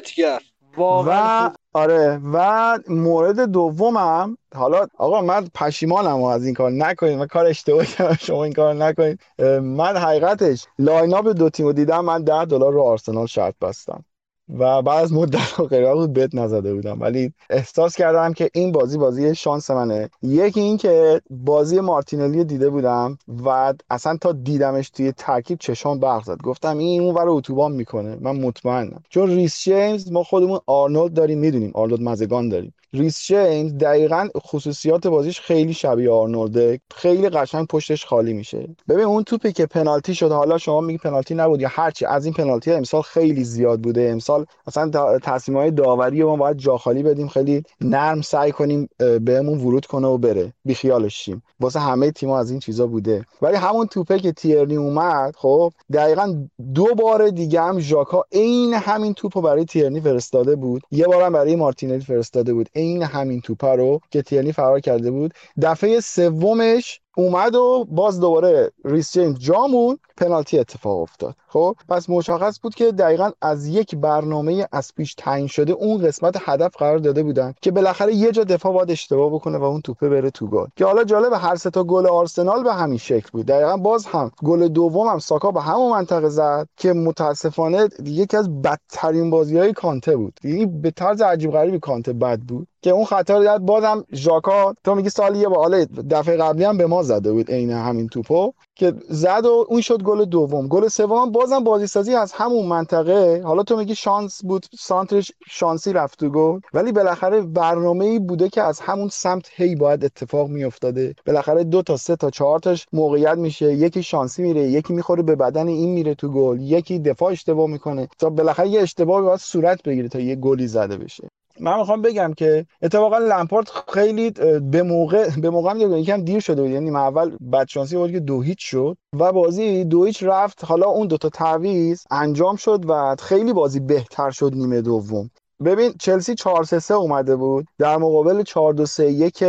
[0.77, 2.21] و آره.
[2.33, 7.19] و مورد دومم حالا آقا من پشیمانم از این کار نکنید.
[7.19, 9.19] من کار اشتباهی کردم شما این کار نکنید.
[9.63, 14.05] من حقیقتش lineup دو تیمو دیدم من 10 دلار رو آرسنال شرط بستم.
[14.49, 17.01] و بعد از مدت غیره بود bet نزده بودم.
[17.01, 20.09] ولی احساس کردم که این بازی بازی شانس منه.
[20.21, 26.23] یکی این که بازی مارتینلی دیده بودم و اصلا تا دیدمش توی ترکیب چشام برق
[26.23, 26.37] زد.
[26.43, 28.17] گفتم این اون ور اتوبان می‌کنه.
[28.21, 29.03] من مطمئنم.
[29.09, 32.73] چون ریس جیمز ما خودمون آرنولد داریم می‌دونیم آرنولد مزگان داریم.
[32.93, 36.79] ریس جیمز دقیقا خصوصیات بازیش خیلی شبیه آرنولده.
[36.95, 38.75] خیلی قشنگ پشتش خالی میشه.
[38.89, 42.33] ببین اون توپی که پنالتی شد حالا شما میگی پنالتی نبود یا هرچی از این
[42.33, 44.09] پنالتی امسال خیلی زیاد بوده.
[44.11, 44.32] امسال
[44.67, 49.85] مثلا تصمیم های داوری ما باید جا خالی بدیم خیلی نرم سعی کنیم بهمون ورود
[49.85, 50.53] کنه و بره.
[50.65, 51.43] بیخیالش شیم.
[51.59, 53.25] واسه همه تیم‌ها از این چیزا بوده.
[53.41, 59.13] ولی همون توپه که تیرنی اومد خب دقیقا دو بار دیگه هم ژاکا عین همین
[59.13, 60.81] توپو برای تیرنی فرستاده بود.
[60.91, 62.69] یه بارم برای مارتینلی فرستاده بود.
[62.75, 65.33] عین همین توپه رو که تیرنی فرار کرده بود.
[65.61, 71.35] دفعه سومش اومد و باز دوباره ریس جیمز جامون پنالتی اتفاق افتاد.
[71.47, 76.35] خب پس مشخص بود که دقیقا از یک برنامه از پیش تعیین شده اون قسمت
[76.45, 80.09] هدف قرار داده بودن که بالاخره یه جا دفاع باید اشتباه بکنه و اون توپه
[80.09, 80.65] بره تو گل.
[80.75, 83.45] که حالا جالب هر سه تا گل آرسنال به همین شکل بود.
[83.45, 88.61] دقیقا باز هم گل دوم هم ساکا به همون منطقه زد که متاسفانه یکی از
[88.61, 90.39] بدترین بازی های کانته بود.
[90.43, 92.67] یعنی به طرز عجیب غریبی کانته بد بود.
[92.83, 96.85] که اون خطا رو بازم ژاکا تو میگی سال یه بار دفعه قبلی هم به
[96.85, 100.67] ما زده بود عین همین توپو که زد و اون شد گل دوم.
[100.67, 103.41] گل سوم بازم بازی سازی از همون منطقه.
[103.43, 106.59] حالا تو میگی شانس بود سانترش شانسی رفت تو گل.
[106.73, 111.15] ولی بالاخره برنامه ای بوده که از همون سمت هی باید اتفاق میافتاده.
[111.25, 113.73] بالاخره دو تا سه تا چهار تاش موقعیت میشه.
[113.73, 116.61] یکی شانسی میره یکی می‌خوره به بدن این میره تو گل.
[116.61, 118.07] یکی دفاع اشتباه می‌کنه.
[118.19, 121.29] تا بالاخره یه اشتباهی باید صورت بگیره تا یه گلی زده بشه.
[121.59, 124.31] من می‌خوام بگم که اتفاقا لمپارت خیلی
[124.71, 126.71] به موقع به موقع هم یکم دیر شده بود.
[126.71, 130.65] یعنی اول بدشانسی بود که دو هیچ شد و بازی دو هیچ رفت.
[130.65, 135.29] حالا اون دوتا تعویض انجام شد و خیلی بازی بهتر شد نیمه دوم.
[135.65, 137.65] ببین چلسی 4 3 اومده بود.
[137.79, 139.43] در مقابل 4 2 3 1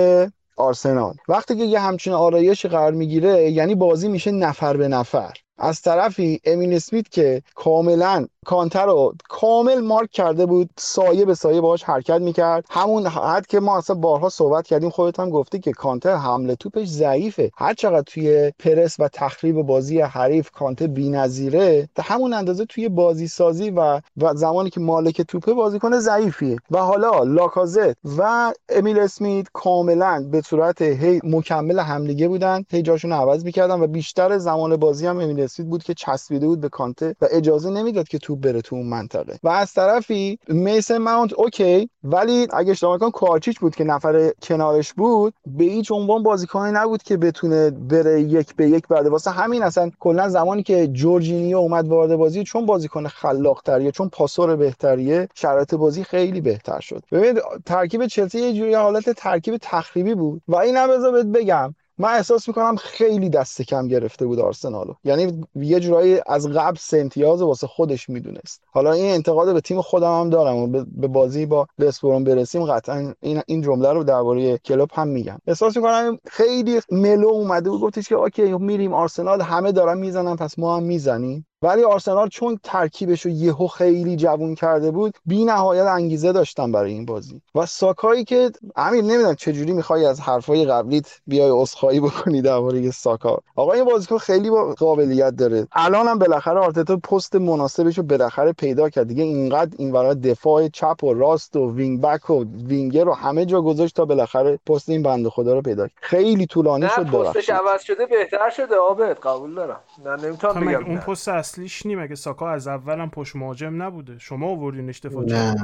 [0.57, 1.15] آرسنال.
[1.29, 5.33] وقتی که یه همچین آرایشی قرار می‌گیره یعنی بازی میشه نفر به نفر.
[5.59, 11.61] از طرفی امین اسمیت که کاملا کانتر رو کامل مارک کرده بود سایه به سایه
[11.61, 12.65] باهاش حرکت می‌کرد.
[12.71, 16.89] همون حد که ما اصلا بارها صحبت کردیم خودت هم گفتی که کانتر حمله توپش
[16.89, 17.51] ضعیفه.
[17.57, 23.29] هر چقدر توی پرس و تخریب بازی حریف کانتر بی‌نظیره تا همون اندازه توی بازی
[23.29, 26.57] سازی و و زمانی که مالک توپه بازیکن ضعیفیه.
[26.71, 33.13] و حالا لاکازت و امیل اسمیت کاملا به صورت هی مکمل همدیگه بودن هی جاشون
[33.13, 37.17] عوض می‌کردن و بیشتر زمان بازی هم امیل اسمیت بود که چسبیده بود به کانته
[37.21, 39.39] و اجازه نمی‌داد که توپ بره تو اون منطقه.
[39.43, 44.93] و از طرفی میسن ماونت okay ولی اگه اشتباه کنم کواچیچ بود که نفر کنارش
[44.93, 45.35] بود.
[45.47, 49.91] به هیچ عنوان بازیکنی نبود که بتونه بره یک به یک بعد واسه همین اصلا
[49.99, 55.75] کلا زمانی که جورجینیو اومد وارد بازی چون بازیکن خلاق تریه چون پاسور بهتریه شرایط
[55.75, 57.03] بازی خیلی بهتر شد.
[57.13, 60.43] ببینید ترکیب چلسی یه جوری حالت ترکیب تخریبی بود.
[60.49, 65.81] و اینم بذار بگم من احساس می‌کنم خیلی دست کم گرفته بود آرسنالو یعنی یه
[65.81, 68.63] جورایی از قبل سه امتیاز واسه خودش می‌دونست.
[68.67, 70.57] حالا این انتقاد به تیم خودم هم دارم.
[70.57, 75.39] و به بازی با وست‌بروم برسیم قطعا این این جمله رو درباره کلوپ هم میگم.
[75.47, 80.59] احساس می‌کنم خیلی mellow اومده و گفتش که okay میریم آرسنال همه دارن می‌زنن پس
[80.59, 81.47] ما هم می‌زنیم.
[81.65, 86.93] ولی آرسنال چون ترکیبش رو یهو خیلی جوون کرده بود بی نهایت انگیزه داشتن برای
[86.93, 87.41] این بازی.
[87.55, 92.91] و ساکایی که امیر نمی‌دونم چه جوری می‌خوای از حرفای قبلیت بیای عذرخواهی بکنی درباره
[92.91, 93.39] ساکا.
[93.57, 95.67] آقا این بازیکن خیلی با قابلیت داره.
[95.73, 99.09] الان هم بالاخره آرتتا پست مناسبش رو بالاخره پیدا کرد.
[99.09, 103.45] دیگه اینقدر این ورا دفاع چپ و راست و wing back و وینگر رو همه
[103.45, 105.97] جا گذاشت تا بالاخره پست این بنده خدا رو پیدا کرد.
[106.01, 109.19] خیلی طولانی شد پستش عوض شده بهتر شده آبد.
[109.19, 109.81] قبول دارم.
[110.05, 114.19] نه نمی‌تونم بگم اون پست اصلیش نیم اگه ساکا از اولم پشت مهاجم نبوده.
[114.19, 115.55] شما آوردینش دفاع نه.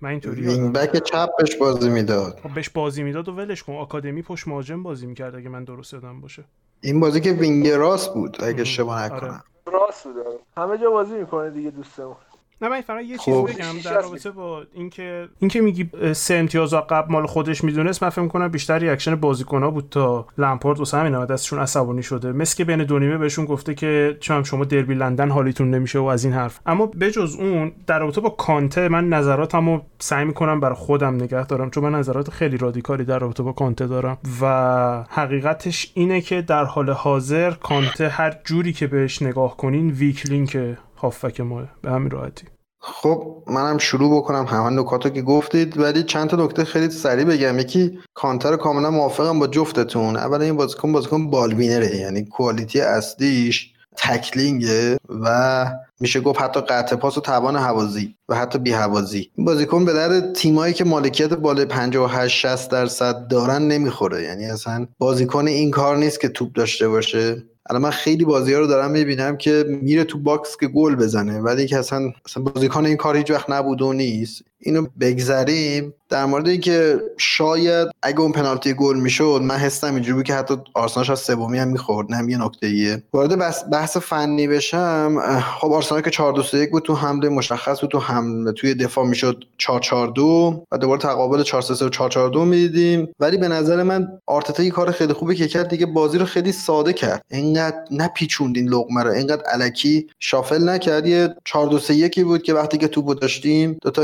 [0.00, 2.40] من اینطوری wing back چپش بازی می‌داد.
[2.42, 3.72] خب بهش بازی می‌داد و ولش کن.
[3.72, 6.44] آکادمی پشت مهاجم بازی می‌کرد اگه من درست یادم باشه.
[6.80, 9.42] این بازی که wing راست بود اگه اشتباه نکنم.
[9.66, 9.78] آره.
[9.78, 10.14] راست بود
[10.56, 12.16] همه جا بازی می‌کنه دیگه دوستمون.
[12.62, 13.48] نه من فقط یه چیز خب.
[13.48, 18.22] بگم در رابطه با اینکه اینکه میگی سه امتیاز قبل مال خودش می‌دونست من فکر
[18.22, 22.32] می‌کنم بیشتر reaction بازیکن‌ها بود تا لمپارد واسه همین دستشون عصبانی شده.
[22.32, 26.04] مثل که بین دو نیمه بهشون گفته که چون شما دربی لندن حالیتون نمیشه و
[26.04, 26.60] از این حرف.
[26.66, 31.70] اما بجز اون در رابطه با کانته من نظراتمو سعی می‌کنم برای خودم نگه دارم
[31.70, 34.18] چون من نظرات خیلی رادیکالی در رابطه با کانته دارم.
[34.40, 40.58] و حقیقتش اینه که در حال حاضر کانته هر جوری که بهش نگاه کنین ویکلینک
[41.00, 42.44] هافک ما به همین راحتی.
[42.82, 44.44] خب منم شروع بکنم.
[44.44, 45.78] همه نکاتو که گفتید.
[45.78, 47.58] ولی چند تا نکته خیلی سریع بگم.
[47.58, 50.16] یکی کانتر کاملا موافقم با جفتتون.
[50.16, 55.66] اولا این بازیکن بازیکن بالبینره یعنی کوالیتی اصلیش تکلینگه و
[56.00, 59.92] میشه گفت حتی قطع پاس و توان هوازی و حتی بی هوازی این بازیکن به
[59.92, 64.22] در تیمایی که مالکیت بالای 58 60 درصد دارن نمی‌خوره.
[64.22, 67.42] یعنی اصلا بازیکن این کار نیست که توپ داشته باشه.
[67.70, 71.40] الان من خیلی بازی ها رو دارم می‌بینم که میره تو box که گل بزنه
[71.40, 74.42] ولی که اصلا, اصلا بازیکن این کار هیچ وقت نبود و نیست.
[74.60, 75.94] اینو بگذریم.
[76.08, 80.54] در مورد اینکه شاید اگه اون پنالتی گل می‌شد من حسم اینجوری بود که حتی
[80.74, 83.02] آرسنال از سومی هم می‌خورد نه یه نکته ایه.
[83.12, 83.38] وارد
[83.70, 87.98] بحث فنی بشم خب آرسنال که 4 2 1 بود تو حمله مشخص بود تو
[87.98, 92.30] حمله توی دفاع می‌شد 4 4 2 و دوباره تقابل 4 3 و 4 4
[92.30, 93.08] 2 می‌دیدیم.
[93.20, 96.52] ولی به نظر من آرتتا یه کار خیلی خوبی که کرد دیگه بازی رو خیلی
[96.52, 97.24] ساده کرد.
[97.30, 101.06] اینقدر نپیچوندین لقمه رو اینقدر الکی shuffle نکرد.
[101.06, 104.02] یه 4 2 3 1 بود که وقتی که توپ داشتیم دو تا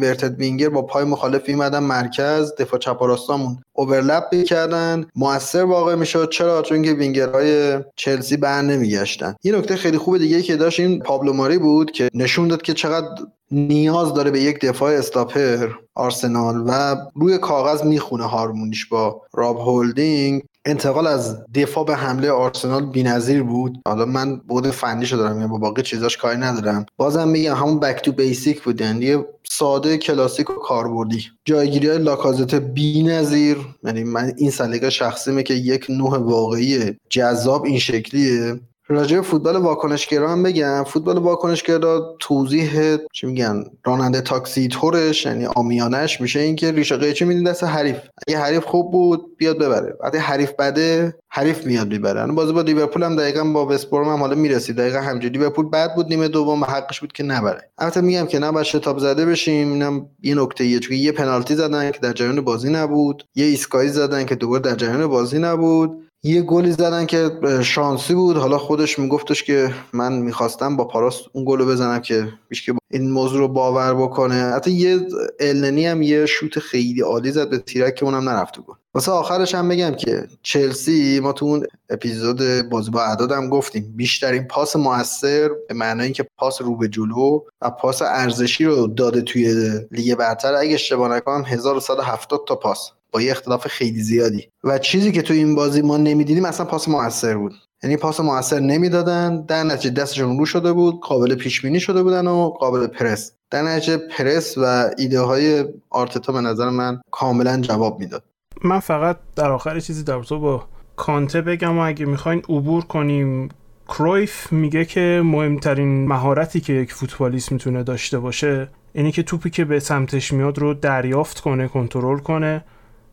[0.00, 5.06] inverted winger با پای مخالف میمدن مرکز دفاع چپ راستامون overlap می‌کردن.
[5.16, 6.30] موثر واقع می‌شد.
[6.30, 9.34] چرا؟ چون که وینگرهای چلسی بر نمیگشتن.
[9.44, 12.74] یه نکته خیلی خوب دیگه که داشت این پابلو ماری بود که نشون داد که
[12.74, 13.08] چقدر
[13.50, 20.42] نیاز داره به یک دفاع استاپر آرسنال و روی کاغذ می‌خونه هارمونیش با راب هولدینگ.
[20.68, 23.78] انتقال از دفاع به حمله آرسنال بی‌نظیر بود.
[23.86, 26.86] حالا من بود فنیشو دارم یعنی با باقی چیزاش کاری ندارم.
[26.96, 29.16] بازم میگم همون بک تو بیسیک بود یعنی
[29.50, 31.24] ساده کلاسیک و کاربردی.
[31.44, 37.78] جایگیری های لاکازت بی‌نظیر یعنی من این سلیقه شخصیمه که یک نوع واقعی جذاب این
[37.78, 38.60] شکلیه.
[38.90, 40.84] راجع فوتبال واکنشگرا هم بگم.
[40.84, 47.44] فوتبال واکنشگرا توضیح چی میگن؟ راننده تاکسی تورش یعنی آمیانش میشه اینکه ریشه قیچی میدین
[47.44, 47.96] دست حریف.
[48.28, 49.96] اگه حریف خوب بود بیاد ببره.
[50.00, 52.26] وقتی حریف بده حریف میاد می‌بره.
[52.26, 54.76] بازی با لیورپول هم دقیقا با وستبروم هم حالا می‌رسید.
[54.76, 57.70] دقیقا همجوری لیورپول بد بود نیمه دوم حقش بود که نبره.
[57.78, 59.72] البته میگم که نباید شتاب زده بشیم.
[59.72, 63.24] اینم یه نکته یه چون یه پنالتی زدن که در جریان بازی نبود.
[63.34, 66.07] یه ایسکایی زدن که دوباره در جریان بازی نبود.
[66.22, 67.30] یه گلی زدن که
[67.64, 68.36] شانسی بود.
[68.36, 72.28] حالا خودش میگفتش که من می‌خواستم با پاراس اون گلو بزنم که
[72.64, 74.34] که این موضوع رو باور بکنه.
[74.34, 75.00] حتی یه
[75.40, 79.54] النی هم یه شوت خیلی عالی زد به تیرک که اونم نرفت گل واسه آخرش
[79.54, 84.76] هم بگم که چلسی ما تو اون اپیزود بازی با اعداد هم گفتیم بیشترین پاس
[84.76, 90.14] موثر به معنای اینکه پاس رو به جلو و پاس ارزشی رو داده توی لیگ
[90.14, 90.54] برتر.
[90.54, 92.90] اگه اشتباه نکنم 1170 تا پاس.
[93.12, 94.48] با یه اختلاف خیلی زیادی.
[94.64, 97.52] و چیزی که تو این بازی ما نمی‌دیدیم اصلا پاس موثر بود.
[97.82, 102.26] یعنی پاس موثر نمی‌دادن در نتیجه دستشون رو شده بود قابل پیش بینی شده بودن
[102.26, 103.32] و قابل پرس.
[103.50, 108.22] در نتیجه پرس و ایده های آرتتا به نظر من کاملا جواب می‌داد.
[108.64, 110.64] من فقط در آخر چیزی در با
[110.96, 113.48] کانته بگم و اگه می‌خواین عبور کنیم
[113.88, 119.64] کرویف میگه که مهمترین مهارتی که یک فوتبالیست می‌تونه داشته باشه اینی که توپی که
[119.64, 122.64] به سمتش میاد رو دریافت کنه کنترل کنه.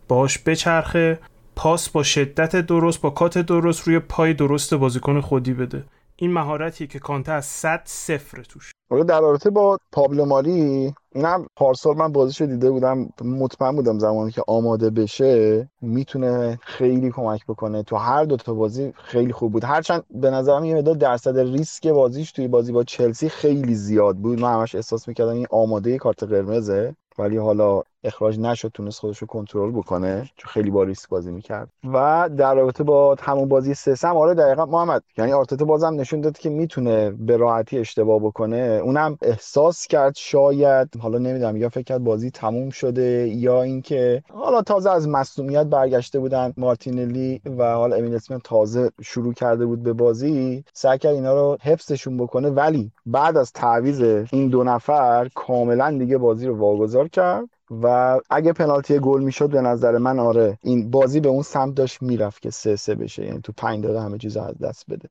[0.08, 1.20] باش بچرخه
[1.56, 5.84] پاس با شدت درست با کات درست روی پای درست بازیکن خودی بده.
[6.16, 8.72] این مهارتیه که کانته از 100 صفر توش.
[9.08, 14.44] در رابطه با پابلو مالی اینم پارسال من بازیشو دیده بودم مطمئن بودم زمانی که
[14.48, 17.84] آماده بشه می‌تونه خیلی کمک بکنه.
[17.84, 19.64] تو هر دو تا بازی خیلی خوب بود.
[19.64, 24.40] هرچند به نظرم یه مقدار درصد ریسک بازیش توی بازی با چلسی خیلی زیاد بود.
[24.40, 29.28] من همش احساس می‌کردم این آماده کارت قرمزه ولی حالا اخراج نشد تونست خودش رو
[29.28, 31.70] کنترل بکنه چون خیلی با ریسک بازی می‌کرد.
[31.94, 36.38] و در رابطه با همون بازی سه آره دقیقا محمد یعنی آرتتا بازم نشون داد
[36.38, 38.80] که می‌تونه به راحتی اشتباه بکنه.
[38.84, 44.62] اونم احساس کرد شاید حالا نمی‌دونم یا فکر کرد بازی تموم شده یا اینکه حالا
[44.62, 49.94] تازه از مصونیت برگشته بودن مارتینلی و حالا امیل اسمن تازه شروع کرده بود به
[49.94, 50.64] بازی.
[50.74, 56.18] سعی کرد اینا رو حفظشون بکنه ولی بعد از تعویض این دو نفر کاملا دیگه
[56.18, 57.50] بازی رو واگذار کرد.
[57.72, 62.02] و اگه پنالتی گل می‌شد به نظر من آره این بازی به اون سمت داشت
[62.02, 63.26] می‌رفت که سه سه بشه.
[63.26, 65.10] یعنی تو پنج دقیقه همه چیز از دست بده.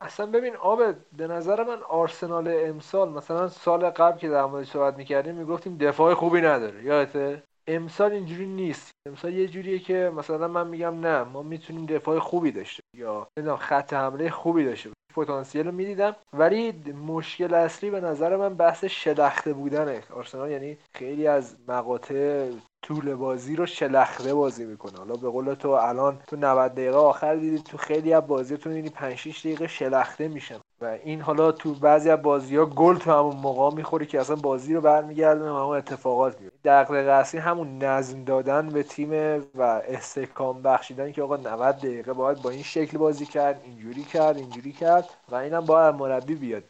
[0.00, 4.96] اصلا ببین آبد به نظر من آرسنال امسال مثلا سال قبل که در مورد صحبت
[4.96, 6.84] می‌کردیم می‌گفتیم دفاع خوبی نداره.
[6.84, 8.90] یادته؟ امسال اینجوری نیست.
[9.08, 13.28] امسال یه جوریه که مثلا من میگم نه ما می‌تونیم دفاع خوبی داشته یا
[13.58, 16.16] خط حمله خوبی داشته پتانسیل رو می‌دیدم.
[16.32, 16.72] ولی
[17.06, 20.02] مشکل اصلی به نظر من بحث شلخته بودنه.
[20.14, 22.50] آرسنال یعنی خیلی از مقاطع
[22.82, 24.98] طول بازی رو شلخته بازی می‌کنه.
[24.98, 28.90] حالا به قول تو الان تو 90 دقیقه آخر دیدی تو خیلی از بازیتون دیدی
[28.90, 30.58] 5 6 دقیقه شلخته میشن.
[30.80, 34.36] و این حالا تو بعضی از بازی ها گل تو همون موقع می‌خوری که اصلا
[34.36, 39.10] بازی رو برمیگردونه و همون اتفاقات میفته دغدغه اصلی همون نظم دادن به تیم
[39.54, 44.72] و استحکام بخشیدن که آقا 90 دقیقه باید با این بازی کرد اینجوری کرد اینجوری
[44.72, 46.64] کرد و اینم باید مربی بیاد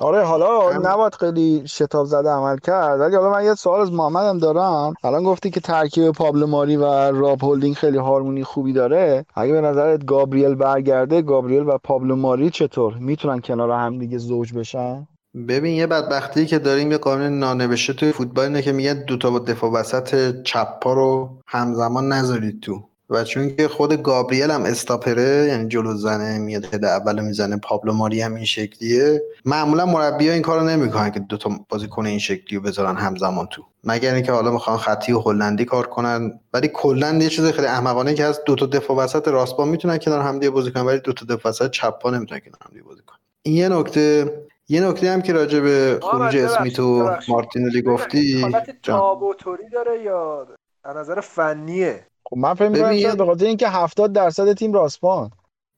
[0.00, 4.26] آره حالا نباید خیلی شتاب زده عمل کرد ولی حالا من یه سوال از محمد
[4.26, 4.94] هم دارم.
[5.04, 9.26] الان گفتی که ترکیب پابلو ماری و راب هولدینگ خیلی هارمونی خوبی داره.
[9.34, 14.54] اگه به نظرت گابریل برگرده گابریل و پابلو ماری چطور؟ می‌تونن کنار هم دیگه زوج
[14.54, 15.08] بشن؟
[15.48, 19.38] ببین یه بدبختی که داریم یه قانون نانوشته توی فوتبال اینه که میگه دو تا
[19.38, 22.89] دفاع وسط چپ رو همزمان نذارید تو.
[23.10, 27.56] و چون که خود گابریل هم stopper ه یعنی جلو زنه میاد هد اول می‌زنه
[27.56, 29.22] پابلو ماری هم این شکلیه.
[29.44, 33.46] معمولا مربی ها این کارو نمی‌کنن که دو تا بازیکن این شکلی رو بذارن همزمان
[33.46, 33.62] تو.
[33.84, 36.40] مگر اینکه حالا می‌خوان خطی و هلندی کار کنن.
[36.54, 40.20] ولی کلا یه چیز خیلی احمقانه که از دو تا دفاع وسط راست می‌تونن کنار
[40.20, 42.82] هم دیگه بازی کنن ولی دو تا دفاع وسط چپ پا نمی‌تونن کنار هم دیگه
[42.82, 43.18] بازی کنن.
[43.42, 44.32] این یه نکته
[44.68, 50.46] یه نکته هم که راجع به خروج اسمیت و مارتینلی گفتی حالت تابوتوری داره یا؟
[50.84, 52.06] از نظر فنیه.
[52.24, 55.30] خب من فکر می‌کنم به خاطر اینکه 70 درصد تیم راسپان.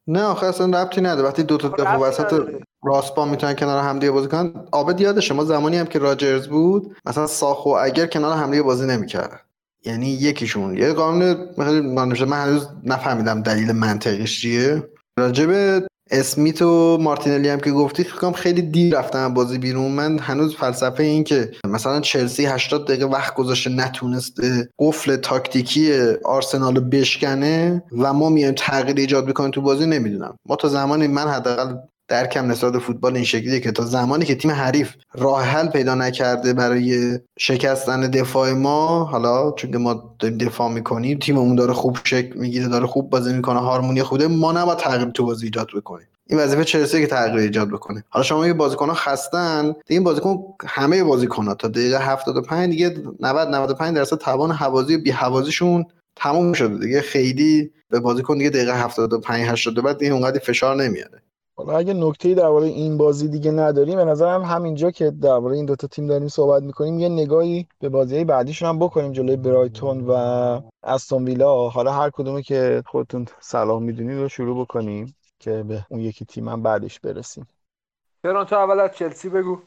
[0.07, 1.29] نه آخه اصلا ربطی نداره.
[1.29, 2.49] وقتی دو تا خب دفاع وسط
[2.85, 6.97] راسپان می‌تونن کنار هم دیگه بازی کنن عابد یاد شما زمانی هم که راجرز بود
[7.05, 9.41] مثلا ساخو اگر کنار هم دیگه بازی نمی‌کرد.
[9.85, 10.77] یعنی یکیشون.
[10.77, 14.89] یه قانون من من هنوز نفهمیدم دلیل منطقیش چیه.
[15.19, 15.83] راجب
[16.13, 19.93] اسمیت و مارتینلی هم که گفتی فکر خیلی دیر رفتن بازی بیرون.
[19.93, 25.93] من هنوز فلسفه این که مثلا چلسی 80 دقیقه وقت گذاشته نتونسته قفل تاکتیکی
[26.25, 30.37] آرسنال رو بشکنه و ما میایم تغییر ایجاد بکنیم تو بازی نمی‌دونم.
[30.49, 31.75] ما تا زمانی من حداقل
[32.13, 36.53] درکم نسبت فوتبال این شکلیه که تا زمانی که تیم حریف راه حل پیدا نکرده
[36.53, 42.69] برای شکستن دفاع ما حالا چون ما داریم دفاع می‌کنیم تیممون داره خوب شکل می‌گیره
[42.69, 46.07] داره خوب بازی می‌کنه هارمونی خوبه ما نباید تغییر تو بازی ایجاد بکنیم.
[46.27, 48.05] این وظیفه چلسی که تغییر ایجاد بکنه.
[48.09, 52.71] حالا شما یه بازیکن ها خستن دیگه این بازیکن همه بازیکن ها تا دقیقه 75
[52.71, 55.85] دیگه 90 95 درصد توان حوازی بی حوازیشون
[56.17, 57.01] تموم شده دیگه.
[57.01, 61.23] خیلی به بازیکن دیگه دقیقه 75 80 بعد دیگه اونقدر فشار نمیاره.
[61.67, 65.87] حالا اگه نکته درباره این بازی دیگه نداریم به نظرم همینجا که درباره این دوتا
[65.87, 70.13] تیم داریم صحبت می‌کنیم یه نگاهی به بازی بعدیشون هم بکنیم جلوی برایتون و
[70.83, 71.69] استون ویلا.
[71.69, 76.49] حالا هر کدومی که خودتون صلاح می‌دونید رو شروع بکنیم که به اون یکی تیم
[76.49, 77.47] هم بعدش برسیم.
[78.23, 79.59] تو اول از چلسی بگو.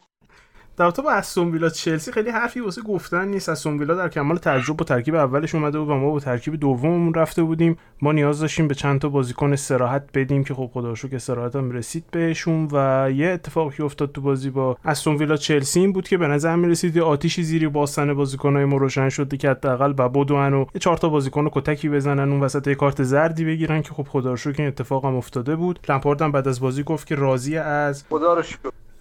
[0.78, 3.50] در با استون ویلا چلسی خیلی حرفی واسه گفتن نیست.
[3.50, 7.14] استون ویلا در کمال تجربه با ترکیب اولش اومده بود و ما با ترکیب دوممون
[7.14, 7.78] رفته بودیم.
[8.02, 11.72] ما نیاز داشتیم به چند تا بازیکن استراحت بدیم که خب خدا که استراحت هم
[11.72, 16.18] رسید بهشون و یه اتفاقی افتاد تو بازی با استون ویلا چلسی این بود که
[16.18, 20.54] به نظر می رسید آتیشی زیری باستن بازیکنای ما روشن شد که حداقل با بدون
[20.54, 24.36] و یه چهار تا بازیکن کتکی بزنن اون وسط کارت زردی بگیرن که خب خدا
[24.36, 25.80] که این اتفاق هم افتاده بود.
[25.90, 28.42] لمپارد بعد از بازی گفت که راضی از خدا رو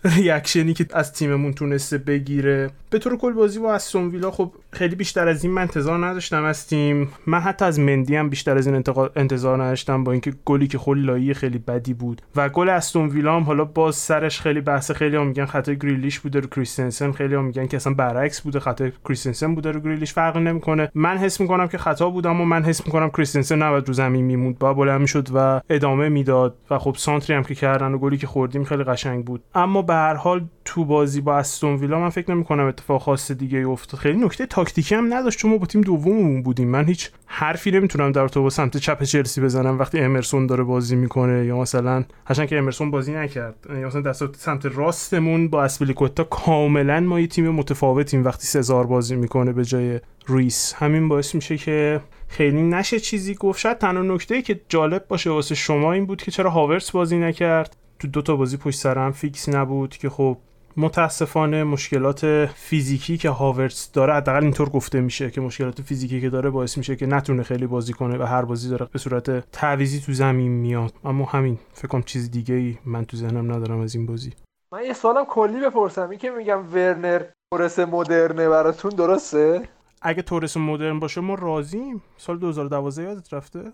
[0.16, 2.70] reaction ی که از تیممون تونسته بگیره.
[2.90, 6.44] به طور کل بازی با استون ویلا خب خیلی بیشتر از این من انتظار نداشتم
[6.44, 7.08] از تیم.
[7.26, 8.82] من حتی از مندی هم بیشتر از این
[9.16, 12.22] انتظار نداشتم با اینکه گلی که لایی خیلی بدی بود.
[12.36, 16.20] و گل استون ویلا هم حالا باز سرش خیلی بحث خیلی هم میگن خطای گریلیش
[16.20, 20.12] بوده رو کریستنسن خیلی هم میگن که اصلا برعکس بوده خطای کریستنسن بوده رو گریلیش
[20.12, 20.90] فرقی نمی‌کنه.
[20.94, 24.58] من حس می‌کنم که خطا بودم و من حس می‌کنم کریستنسن نباید رو زمین میموند.
[24.58, 26.56] با بلند می‌شد و ادامه می‌داد.
[26.70, 29.42] و خب سانتری هم که کردن و گلی که خوردیم خیلی قشنگ بود.
[29.54, 33.32] اما به هر حال تو بازی با استون ویلا من فکر نمی کنم اتفاق خاص
[33.32, 34.00] دیگه افتاد.
[34.00, 35.38] خیلی نکته تاکتیکی هم نداشت.
[35.38, 36.68] چون ما با تیم دوممون بودیم.
[36.68, 39.78] من هیچ حرفی نمی‌تونم در تو با سمت چپ چلسی بزنم.
[39.78, 43.54] وقتی امرسون داره بازی می‌کنه یا مثلا هرچند که امرسون بازی نکرد.
[43.70, 49.16] یا مثلا دست سمت راستمون با اسپلیکوتا کاملا ما یه تیم متفاوتیم وقتی سزار بازی
[49.16, 50.74] می‌کنه به جای ریس.
[50.76, 53.60] همین باعث میشه که خیلی نشه چیزی گفت.
[53.60, 57.76] شاید تنها نکته که جالب باشه واسه شما این بود که چرا هاورس بازی نکرد.
[57.98, 60.38] تو دو تا بازی پشت سر هم فیکس نبود که خب
[60.76, 66.50] متاسفانه مشکلات فیزیکی که هاورتس داره حداقل اینطور گفته میشه که مشکلات فیزیکی که داره
[66.50, 70.12] باعث میشه که نتونه خیلی بازی کنه و هر بازی داره به صورت تعویزی تو
[70.12, 70.92] زمین میاد.
[71.04, 74.32] اما همین فکر کنم چیز دیگه ای من تو ذهنم ندارم از این بازی.
[74.72, 79.68] من یه سوالم کلی بپرسم این که میگم ورنر تورس مدرنه براتون درسته؟
[80.02, 82.02] اگه تورس مدرن باشه ما راضیم.
[82.16, 83.72] سال 2012 یادت رفته؟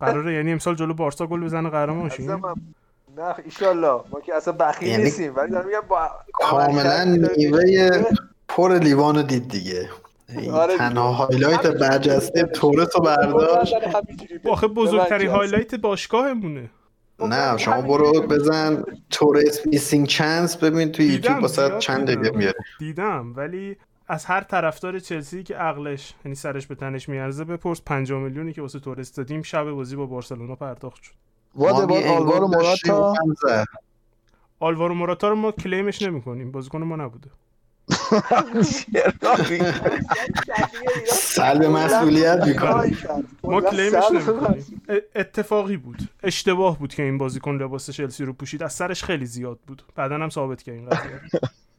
[0.00, 2.42] قراره یعنی امسال جلو بارسا گل بزنه قهرمان شیم
[3.16, 4.00] نه ایشالله.
[4.10, 5.36] ما که اصلا بخیل یعنی نیستیم.
[5.36, 7.04] ولی دارم میگم با کاملا
[7.36, 8.02] نیمه
[8.48, 9.90] پر لیوان رو دید دیگه.
[10.52, 13.74] آره تنها highlight برجسته تورس رو برداشت.
[14.48, 16.70] آخه بزرگترین highlight باشگاهمونه.
[17.20, 22.58] نه شما برو بزن تورس missing chance ببین تو یوتیوب واسه چند دقیقه میاره.
[22.78, 23.76] دیدم ولی
[24.08, 28.62] از هر طرفدار چلسی که عقلش یعنی سرش به تنش میارزه بپرس 5 میلیونی که
[28.62, 31.12] واسه تورس دادیم شب بازی با بارسلونا پرداخت شد.
[31.54, 33.14] واد باد آلوارو موراتا
[34.60, 37.30] آلوارو موراتا رو ما کلیمش نمی کنیم بازیکن ما نبوده.
[41.12, 42.96] سلب مسئولیت می‌کنه.
[43.42, 44.64] ما کلیمش نمی‌کنیم.
[45.14, 45.98] اتفاقی بود.
[46.22, 48.62] اشتباه بود که این بازیکن لباس چلسی رو پوشید.
[48.62, 49.82] از سرش خیلی زیاد بود.
[49.94, 51.20] بعدا هم ثابت کرد این قضیه.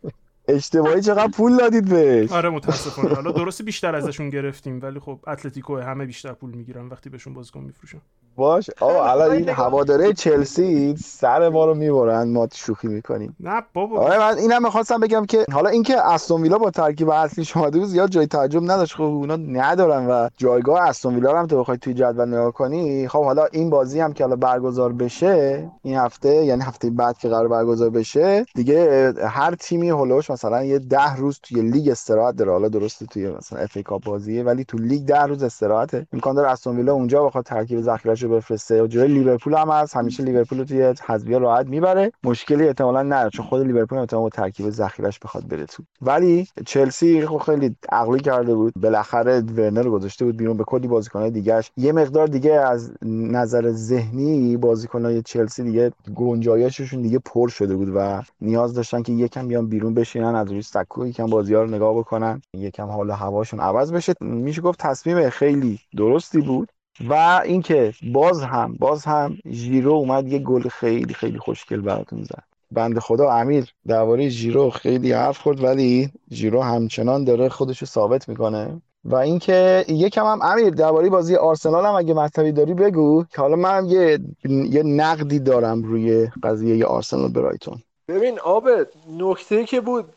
[0.56, 2.32] اشتباهی چقدر پول دادید بهش.
[2.32, 3.16] آره متاسفانه.
[3.16, 7.60] حالا درسته بیشتر ازشون گرفتیم ولی خب اتلتیکو همه بیشتر پول می‌گیرن وقتی بهشون بازیکن
[7.60, 8.02] میفروشن.
[8.36, 8.70] باش.
[8.80, 13.36] آقا الان این هواداره چلسی سر ما رو می‌برن ما شوخی می‌کنیم.
[13.40, 14.00] نه بابا.
[14.00, 17.84] آره من اینم می‌خواستم بگم که حالا اینکه استون ویلا با ترکیب اصلی شما بود
[17.84, 21.94] زیاد جای تعجب نداشت خب اونا ندارن و جایگاه استون ویلا هم تو بخوای توی
[21.94, 26.64] جدول نگاه کنی خب حالا این بازی هم که حالا برگزار بشه این هفته یعنی
[26.64, 31.16] هفته بعد که قرار برگزار بشه دیگه هر تیمی حول و حوش مثلا یه ده
[31.16, 32.52] روز توی لیگ استراحت داره.
[32.52, 36.08] حالا درسته توی مثلا FA Cup بازیه ولی تو لیگ ده روز استراحته.
[36.14, 38.84] امکان داره استون ویلا اونجا بخواد ترکیب ذخیره‌شو بفرسته.
[38.84, 39.96] و جلوی لیورپول هم هست.
[39.96, 42.12] همیشه لیورپول رو توی حذفی راحت می‌بره.
[42.24, 45.84] مشکلی احتمالاً نداره چون خود لیورپول احتمالاً ترکیب ذخیره‌اش بخواد بره تو.
[46.02, 48.74] ولی چلسی خب خیلی عقلی کرده بود.
[48.76, 50.58] بالاخره ورنر گذاشته بود بیرون.
[50.58, 51.72] به کلی بازیکن‌های دیگه‌اش.
[51.78, 58.22] یه مقدار دیگه از نظر ذهنی بازیکن‌های چلسی دیگه گنجایششون دیگه پر شده بود و
[58.42, 62.42] نیاز داشتن که یکم بیان بیرون بشینن از روی سکو یکم بازی‌ها رو نگاه بکنن
[62.54, 64.14] یکم حال هواشون عوض بشه.
[64.22, 66.70] میشه گفت تصمیم خیلی درستی بود.
[67.10, 72.44] و اینکه باز هم باز هم ژیرو اومد یه گل خیلی خیلی خوشگل براتون زد
[72.72, 78.30] بنده خدا امیر درباره ژیرو خیلی حرف خورد ولی ژیرو همچنان داره خودش رو ثابت
[78.30, 78.82] می‌کنه.
[79.06, 83.56] و اینکه یکم هم امیر درباره بازی آرسنال هم اگه مطلبی داری بگو که حالا
[83.56, 87.82] من یه یه نقدی دارم روی قضیه آرسنال برایتون.
[88.08, 88.70] ببین آب
[89.10, 90.14] نکته که بود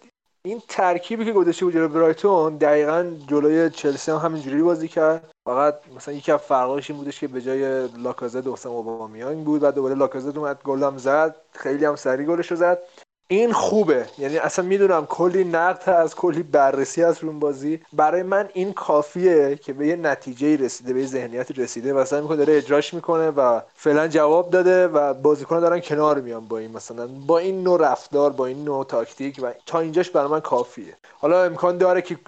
[0.47, 5.31] این ترکیبی که گذاشته بود جلوی برایتون دقیقا جلوی چلسی هم همینجوری بازی کرد.
[5.49, 9.71] فقط مثلا یکی از فرقاش این بودش که به جای لاکازت اوسم اوبامیانگ بود و
[9.71, 12.79] دوباره لاکازت اومد گلم زد خیلی هم سریع گلش رو زد.
[13.29, 14.07] این خوبه.
[14.19, 17.81] یعنی اصلا می‌دونم کلی نقد هست کلی بررسی هست رو بازی.
[17.93, 21.95] برای من این کافیه که به یه نتیجه رسیده به یه ذهنیت رسیده.
[21.95, 26.47] و سعی می‌کنه داره اجراش می‌کنه و فعلا جواب داده و بازیکن دارن کنار میان
[26.49, 30.29] با این مثلا با این نوع رفتار با این نوع تاکتیک و تا اینجاش برای
[30.29, 30.97] من کافیه.
[31.19, 32.19] حالا امکان داره که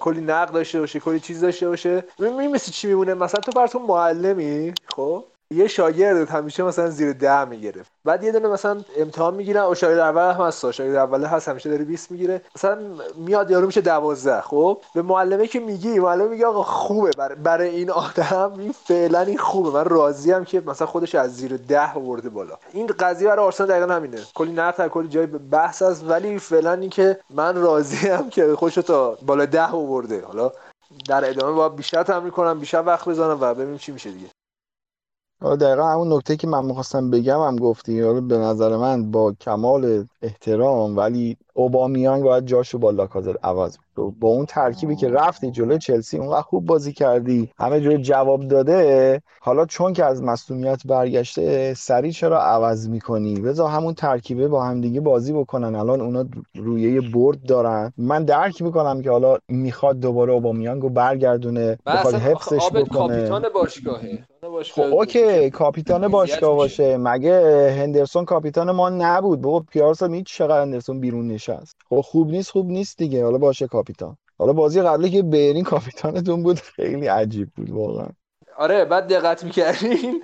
[0.00, 2.04] کلی نقد داشته باشه کلی چیز داشته باشه.
[2.18, 5.24] میمیسی چی میمونه؟ مثلا تو براتون معلمی خب؟
[5.54, 7.92] یه شاگرد همیشه مثلا زیر ده می‌گرفت.
[8.04, 11.70] بعد یه دونه مثلا امتحان می‌گیرن او شاگرد اول هم هست شاگرد اول هست همیشه
[11.70, 12.42] داره 20 می‌گیره.
[12.56, 12.78] مثلا
[13.16, 17.10] میاد یارو میشه 12 خب؟ به معلمه که میگی معلم میگه آقا خوبه
[17.42, 19.70] برای, این آدم این فعلا این خوبه.
[19.70, 22.58] من راضی ام که مثلا خودش از زیر 10 آورده بالا.
[22.72, 24.18] این قضیه برای آرسنال دقیقا همینه.
[24.34, 28.74] کلی نقد کلی جای بحث هست ولی فعلا این که من راضی ام که خوش
[28.74, 30.52] تا بالا 10 آورده حالا
[31.08, 34.35] در ادامه با بیشتر تمرین کنم بیشتر وقت بذارم و ببینیم چی میشه دیگه.
[35.40, 38.00] حالا دقیقا همون نکته که من می‌خواستم بگم هم گفتی.
[38.00, 44.28] حالا به نظر من با کمال احترام ولی اوبامیانگ باید جاشو با لاکازت عوض با
[44.28, 49.22] اون ترکیبی که رفتی جلوی چلسی اونقدر خوب بازی کردی همه جور جواب داده.
[49.40, 55.00] حالا چون که از مصونیت برگشته سری چرا عوض می‌کنی؟ بذار همون ترکیبه با همدیگه
[55.00, 55.74] بازی بکنن.
[55.74, 56.24] الان اونا
[56.54, 57.92] رویه برد دارن.
[57.98, 62.84] من درک می‌کنم که حالا می‌خواد دوباره اوبامیانگو برگردونه بخواد حفظش بکنه.
[62.84, 64.18] کاپیتان باشگاهه.
[64.72, 66.96] خب اوکی کاپیتان باشگاه باشه.
[66.96, 71.76] مگه هندرسون کاپیتان ما نبود؟ بابا پیارسا می چقدر هندرسون بیرون نشست.
[71.88, 73.24] خب خوب نیست خوب نیست دیگه.
[73.24, 74.16] حالا باشه کاپیتان.
[74.38, 78.08] حالا بازی قبلی که برین کاپیتانتون بود خیلی عجیب بود واقعا.
[78.58, 80.22] آره بعد دقت می‌کردین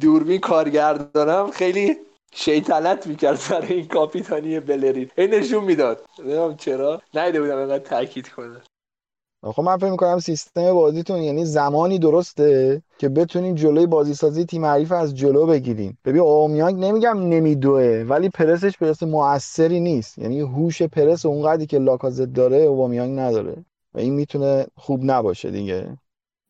[0.00, 1.96] دوربین کارگردانم خیلی
[2.32, 5.10] شیطنت می‌کرد سر این کاپیتانی بلرین.
[5.18, 6.04] این نشون می‌داد.
[6.18, 7.02] نمی‌دونم چرا.
[7.14, 8.60] نیده بودم اینقدر تاکید کنه.
[9.52, 14.64] خب من فکر می‌کنم سیستم بازیتون یعنی زمانی درسته که بتونین جلوی بازی سازی تیم
[14.64, 15.96] حریف از جلو بگیرین.
[16.04, 20.18] ببین اومیانگ نمیگم نمیدوه ولی پرسش پرس موثری نیست.
[20.18, 23.64] یعنی هوش پرس اونقدری که لاکازت داره اومیانگ نداره
[23.94, 25.98] و این می‌تونه خوب نباشه دیگه.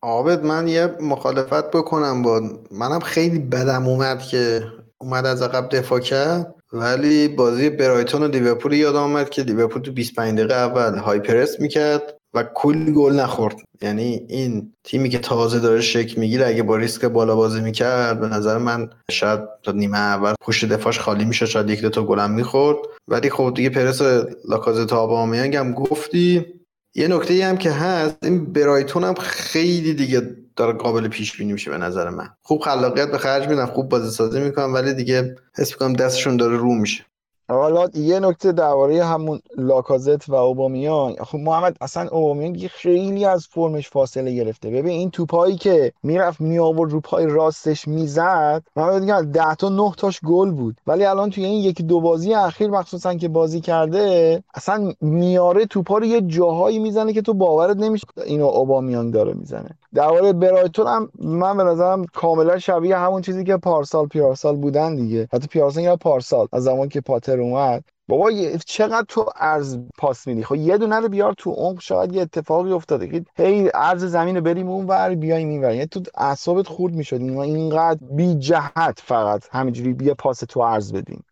[0.02, 2.40] عابد من یه مخالفت بکنم با
[2.70, 4.62] منم خیلی بدم اومد که
[4.98, 9.92] اومد از عقب دفاع کرد ولی بازی برایتون و لیورپول یاد آمد که لیورپول تو
[9.92, 12.16] 25 دقیقه اول های پرس می‌کرد.
[12.34, 13.56] و کلی گل نخورد.
[13.82, 18.28] یعنی این تیمی که تازه داره شکل می‌گیره اگه با ریسک بالا بازی می‌کرد به
[18.28, 22.30] نظر من شاید تا نیمه اول پشت دفاعش خالی میشه شاید یک دو تا گلم
[22.30, 22.78] می‌خورد.
[23.08, 24.00] ولی خب دیگه پرس
[24.48, 26.46] لاکازت آبامیانگ هم گفتی.
[26.94, 31.70] یه نکته هم که هست این برایتون هم خیلی دیگه داره قابل پیش بینی میشه
[31.70, 32.28] به نظر من.
[32.42, 36.56] خوب خلاقیت به خرج میدن خوب بازی سازی می‌کنن ولی دیگه حس می‌کنم دستشون داره
[36.56, 37.04] رو میشه.
[37.48, 41.14] حالا یه نکته درباره همون لاکازت و اوبامیان.
[41.14, 44.70] خب محمد اصلا اوبامیان خیلی از فرمش فاصله گرفته.
[44.70, 49.68] ببین این توپایی که می‌رفت می آورد رو پای راستش می‌زد من میگم 10 تا
[49.68, 50.76] 9 تاش گل بود.
[50.86, 55.98] ولی الان توی این یکی دو بازی اخیر مخصوصا که بازی کرده اصلا میاره توپا
[55.98, 59.70] رو یه جاهایی می‌زنه که تو باورت نمیشه اینو اوبامیان داره می‌زنه.
[59.94, 65.28] درباره برایتون هم من به نظرم کاملا شبیه همون چیزی که پارسال پیارسال بودن دیگه.
[65.32, 67.84] حتی پیارسال یا پارسال از زمان که پاتر اومد.
[68.08, 68.30] بابا
[68.66, 72.72] چقدر تو ارز پاس میدی؟ خب یه دونه رو بیار تو عمق شاید یه اتفاقی
[72.72, 75.74] افتاده هی ارز زمین رو بریم اون ور بیایم این ور.
[75.74, 77.20] یعنی تو اعصابت خورد می‌شد.
[77.20, 79.44] اینقدر بی جهت فقط.
[79.52, 81.24] همینجوری بیا پاس تو ارز بدیم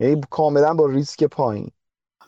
[0.00, 1.70] یعنی کاملا با ریسک پایین.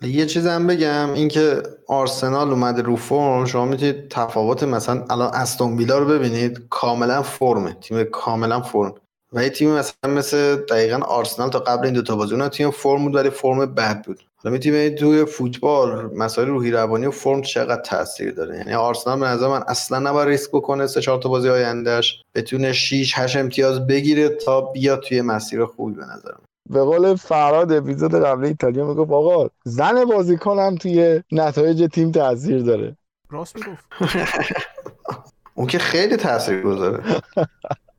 [0.02, 3.44] یه چیز هم بگم اینکه آرسنال اومده رو فرم.
[3.44, 7.76] شما می‌تونید تفاوت مثلا الان استون ویلا رو ببینید کاملا فرمه.
[7.80, 8.94] تیم کاملا فرم.
[9.32, 13.04] و یه تیم مثلا مثل دقیقا آرسنال تا قبل این دوتا بازی اون تیم فرم
[13.04, 14.20] بود ولی فرم بد بود.
[14.36, 18.56] حالا می‌تونید توی فوتبال مسائل روحی روانی و فرم چقدر تاثیر داره.
[18.56, 22.72] یعنی آرسنال به نظر من اصلا نباید ریسک بکنه سه چهار تا بازی آیندهش بتونه
[22.72, 26.32] 6 8 امتیاز بگیره تا بیاد توی مسیر خوبی به نظر
[26.72, 32.96] به قول فراد اپیزود قبل ایتالیا می‌گفت آقا زن بازیکنم توی نتایج تیم تاثیر داره.
[33.30, 33.84] راست می‌گفت.
[35.54, 37.02] اون که خیلی تاثیر گذاره.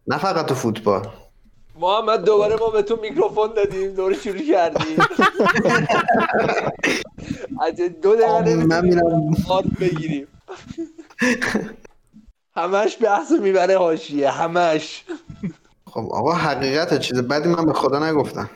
[0.07, 1.07] نه فقط تو فوتبال.
[1.79, 3.91] محمد دوباره ما به تو میکروفون دادیم.
[3.91, 4.97] دوباره شروع کردیم.
[7.65, 9.31] از دو دقیقه من میرم.
[9.79, 10.27] بگیریم.
[12.55, 14.29] همش بحث می‌بره حاشیه.
[14.29, 15.05] همش.
[15.93, 18.49] خب آقا حقیقت چیز بعدی من به خدا نگفتم.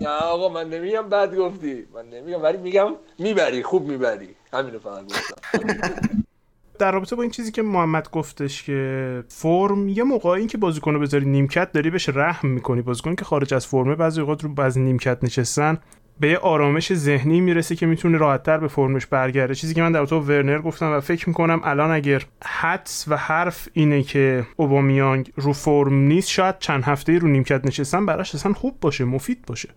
[0.00, 1.86] نه آقا من نمیگم بد گفتی.
[1.94, 2.86] من نمیگم ولی میگم
[3.18, 4.28] می‌بری خوب می‌بری.
[4.52, 5.36] همینو فقط گفتم.
[6.78, 11.00] در رابطه با این چیزی که محمد گفتش که فرم یه موقعی که بازیکن رو
[11.00, 12.82] بذاری نیمکت داری بهش رحم می‌کنی.
[12.82, 15.78] بازیکن که خارج از فرمه بعضی اوقات رو بعضی نیمکت نشستن
[16.20, 19.54] به آرامش ذهنی می‌رسه که می‌تونه راحتتر به فرمش برگرده.
[19.54, 23.68] چیزی که من در تو ورنر گفتم و فکر می‌کنم الان اگر حدس و حرف
[23.72, 28.80] اینه که اوبامیانگ رو فرم نیست شاید چند هفته رو نیمکت نشستن براش اصلا خوب
[28.80, 29.68] باشه مفید باشه.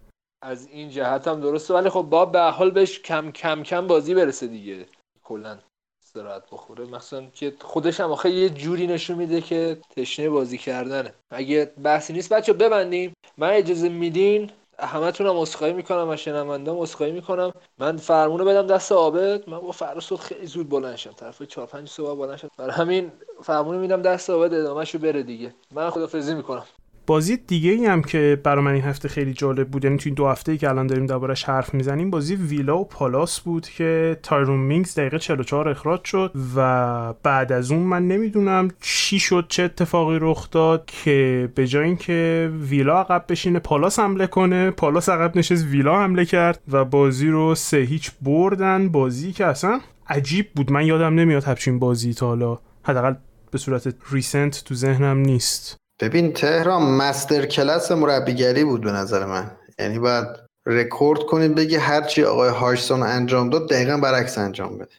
[0.43, 4.15] از این جهت هم درسته ولی خب با به حال بهش کم کم کم بازی
[4.15, 4.85] برسه دیگه.
[5.23, 5.57] کلا
[6.03, 6.85] استراحت بخوره.
[6.85, 11.13] مثلا که خودش هم آخه یه جوری نشون میده که تشنه بازی کردنه.
[11.31, 13.13] اگه بحثی نیست بچه ببندیم.
[13.37, 14.51] من اجازه میدین
[14.81, 17.51] همتون هم اسخایی می‌کنم و شنوندام می‌کنم.
[17.79, 19.49] من فرمونو بدم دست عابد.
[19.49, 22.71] من با فردا صبح خیلی زود بلند شدم طرف 4 5 صبح بلند شدم برای
[22.71, 23.11] همین
[23.43, 24.53] فرمونو میدم دست عابد.
[24.53, 25.55] ادامهشو بره دیگه.
[25.71, 26.65] من خدافظی می‌کنم.
[27.07, 30.15] بازی دیگه ای هم که برای من این هفته خیلی جالب بود یعنی تو این
[30.15, 34.19] دو هفته ای که الان داریم دربارش حرف می‌زنیم بازی ویلا و پالاس بود که
[34.23, 39.63] تایرون مینگز دقیقه 44 اخراج شد و بعد از اون من نمی‌دونم چی شد چه
[39.63, 44.71] اتفاقی رخ داد که به جای اینکه ویلا عقب بشینه پالاس حمله کنه.
[44.71, 48.89] پالاس عقب نشست ویلا حمله کرد و بازی رو سه هیچ بردن.
[48.89, 50.71] بازی که اصلا عجیب بود.
[50.71, 52.59] من یادم نمیاد همچین بازی تا حالا.
[52.83, 53.13] حداقل
[53.51, 55.80] به صورت recent تو ذهنم نیست.
[56.01, 59.51] ببین تهران master class مربیگری بود به نظر من.
[59.79, 60.27] یعنی باید
[60.65, 64.95] رکورد کنید بگی هرچی آقای هاشسون انجام داد دقیقا برعکس انجام بده.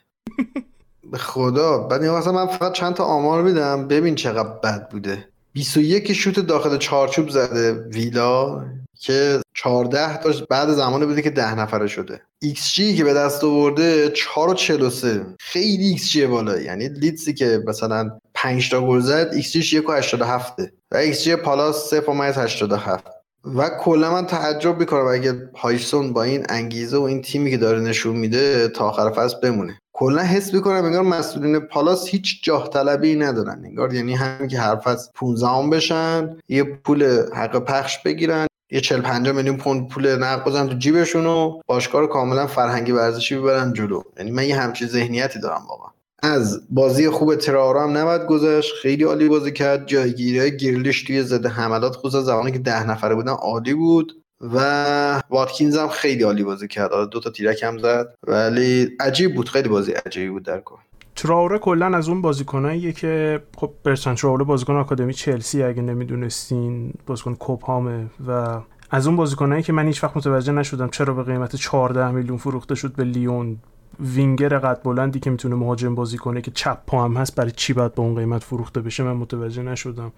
[1.13, 1.79] به خدا.
[1.79, 3.89] بعد مثلا من فقط چند تا آمار میدم.
[3.89, 5.29] ببین چقدر بد بوده.
[5.53, 8.65] 21 شوت داخل چارچوب زده ویلا.
[9.03, 12.21] که 14 تا بعد زمانی بوده که 10 نفره شده.
[12.43, 16.59] ایکس جی که به دست آورده 4 و 43 خیلی G بالا.
[16.59, 20.55] یعنی لیدزی که مثلا 5 تا گل زد G ش 1 و 87
[20.93, 23.05] و جی پالاس 0 و 87
[23.45, 27.81] و کلا من تعجب می‌کنم اگه هایسون با این انگیزه و این تیمی که داره
[27.81, 29.79] نشون میده تا آخر فصل بمونه.
[29.93, 33.63] کلا حس می‌کنم انگار مسئولین پالاس هیچ جاه طلبی ندارن.
[33.65, 38.47] انگار یعنی همین که هر فصل 15 بشن یه پول حق پخش بگیرن.
[38.73, 42.93] یه 40 50 میلیون پوند پول نقد بزنن تو جیبشون و باشگاه رو کاملا فرهنگی
[42.93, 44.03] ورزشی ببرن جلو.
[44.19, 45.89] یعنی من یه همچین ذهنیتی دارم واقعا.
[46.23, 49.87] از بازی خوب ترارا هم نباید گذاشت خیلی عالی بازی کرد.
[49.87, 54.13] جایگیری گیرلیش توی زده حملات خصوصا زمانی که ده نفره بودن عالی بود
[54.55, 57.11] و واتکینز هم خیلی عالی بازی کرد.
[57.11, 58.15] دو تا تیرک هم زد.
[58.27, 59.49] ولی عجیب بود.
[59.49, 60.77] خیلی بازی عجیبی بود در کل.
[61.17, 67.35] تراوره کلا از اون بازیکناییه که خب برسن تراوره بازیکن آکادمی چلسی اگه نمی‌دونستین بازیکن
[67.35, 68.61] کوپامه و
[68.91, 72.75] از اون بازیکنایی که من هیچ وقت متوجه نشدم چرا به قیمت 14 میلیون فروخته
[72.75, 73.57] شد به لیون.
[74.01, 77.73] وینگر قد بلندی که می‌تونه مهاجم بازی کنه که چپ پا هم هست برای چی
[77.73, 80.13] باید به اون قیمت فروخته بشه؟ من متوجه نشدم.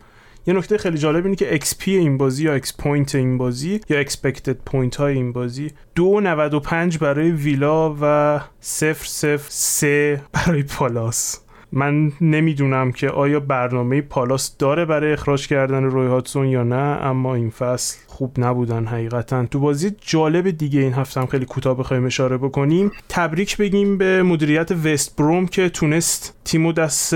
[0.46, 4.04] یه نکته خیلی جالب اینه که XP این بازی یا X point این بازی یا
[4.04, 9.84] expected point های این بازی 2.95 برای ویلا و 0.03
[10.32, 11.43] برای پالاس.
[11.76, 17.34] من نمی‌دونم که آیا برنامه پالاس داره برای اخراج کردن روی هاجسون یا نه اما
[17.34, 19.46] این فصل خوب نبودن حقیقتا.
[19.46, 22.90] تو بازی جالب دیگه این هفته هم خیلی کوتاه بخوایم اشاره بکنیم.
[23.08, 27.14] تبریک بگیم به مدیریت وست بروم که تونست تیمو دست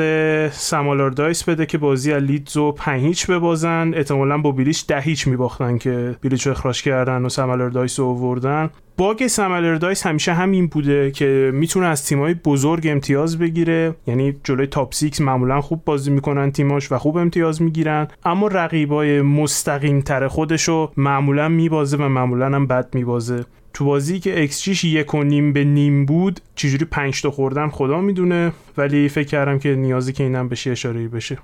[0.50, 3.92] سم آلاردایس بده که بازی از لیدزو پنج هیچ ببازن.
[3.94, 8.06] احتمالا با بیلیچ ده هیچ میباختن که بیلیچ رو اخراج کردن و سم آلاردایس رو
[8.06, 8.70] آوردن.
[8.98, 13.94] باگ سم آلاردایس همیشه همین بوده که می‌تونه از تیمای بزرگ امتیاز بگیره.
[14.06, 18.08] یعنی جلوی top 6 معمولا خوب بازی می‌کنن تیماش و خوب امتیاز می‌گیرن.
[18.24, 23.44] اما رقیبای مستقیم تر خودشو معمولا میبازه و معمولا هم بد میبازه.
[23.74, 27.68] تو بازی که ایکس جیش یک و نیم به نیم بود چجوری پنج تا خوردن
[27.68, 28.52] خدا می‌دونه.
[28.76, 31.38] ولی فکر کردم که نیازی که اینم بشه اشاره بشه.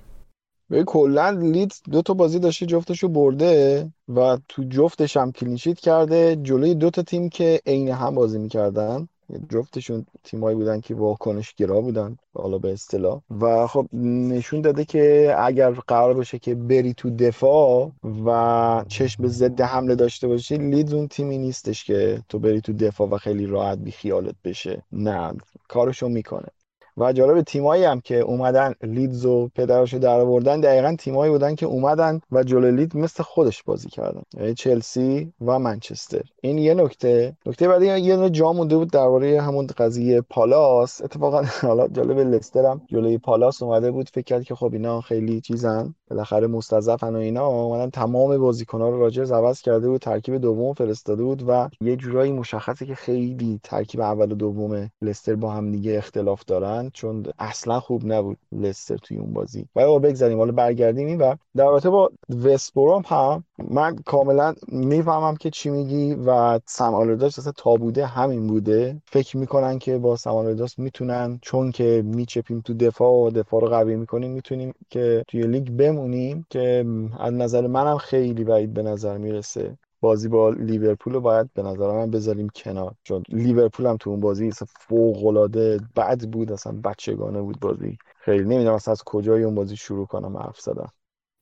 [0.75, 5.81] به کلا لیدز دو تا بازی داشته جفتشو برده و تو جفتش هم clean sheet
[5.81, 6.37] کرده.
[6.37, 9.09] جلوی دو تا تیم که عین هم بازی می‌کردن.
[9.53, 13.21] جفتشون تیمایی بودن که واکنش گرا بودن حالا به اصطلاح.
[13.41, 13.87] و خب
[14.33, 17.91] نشون داده که اگر قرار باشه که بری تو دفاع
[18.27, 22.73] و چشم به ضد حمله داشته باشی لیدز اون تیمی نیستش که تو بری تو
[22.73, 24.83] دفاع و خیلی راحت بی خیالت بشه.
[24.93, 25.33] نه
[25.69, 26.49] کارشو می‌کنه.
[26.97, 31.67] و جالب تیمایی هم که اومدن لیدز و پدراشو در آوردن دقیقا تیمایی بودن که
[31.67, 34.23] اومدن و جلو لید مثل خودش بازی کردن.
[34.37, 36.23] یعنی چلسی و منچستر.
[36.43, 37.37] این یه نکته.
[37.47, 41.03] نکته بعدی یه نوع جا مونده بود درباره همون قضیه پالاس.
[41.03, 44.09] اتفاقا حالا جالب لستر هم جلوی پالاس اومده بود.
[44.09, 45.95] فکر کرد که خب اینا خیلی چیزن.
[46.11, 47.47] بالاخره مستضعفن و اینا.
[47.47, 50.01] اومدن تمام بازیکن‌ها رو راجرز عوض کرده بود.
[50.01, 55.35] ترکیب دوم فرستاده بود و یه جورایی مشخصه که خیلی ترکیب اول و دوم لستر
[55.35, 56.84] با هم دیگه اختلاف دارن.
[56.93, 59.67] چون اصلا خوب نبود لستر توی اون بازی.
[59.77, 62.11] ولی با بگذاریم حالا برگردیم این و در رابطه با
[62.45, 68.47] وستبروم هم من کاملا می‌فهمم که چی میگی و سم داشت اصلا تا بوده همین
[68.47, 69.03] بوده.
[69.07, 73.69] فکر می‌کنن که با سم داشت می‌تونن چون که میچپیم تو دفاع و دفاع رو
[73.69, 76.85] قوی می‌کنیم می‌تونیم که توی لیگ بمونیم که
[77.21, 79.79] از نظر منم خیلی بعید به نظر می‌رسه.
[80.05, 82.95] بازی با لیورپول رو باید به نظر من بذاریم کنار.
[83.03, 84.51] چون لیورپول هم تو اون بازی
[84.89, 87.99] فوق العاده بد بود اصلا بچگانه بود بازی.
[88.21, 90.93] خیلی نمی‌دونم اصلا از کجای اون بازی شروع کنم حرف زدم.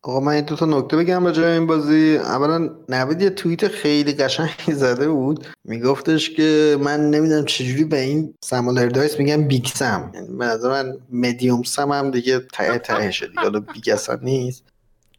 [0.04, 2.16] آقا من این دو تا نکته بگم جای این بازی.
[2.16, 5.46] اولا نوید یه توییت خیلی قشنگی زده بود.
[5.64, 10.10] میگفتش که من نمی‌دونم چجوری به این سم آلاردایس میگم Big Sam.
[10.14, 13.40] یعنی به نظر من medium Sam هم دیگه ته تهشه دیگه.
[13.42, 14.71] حالا big نیست.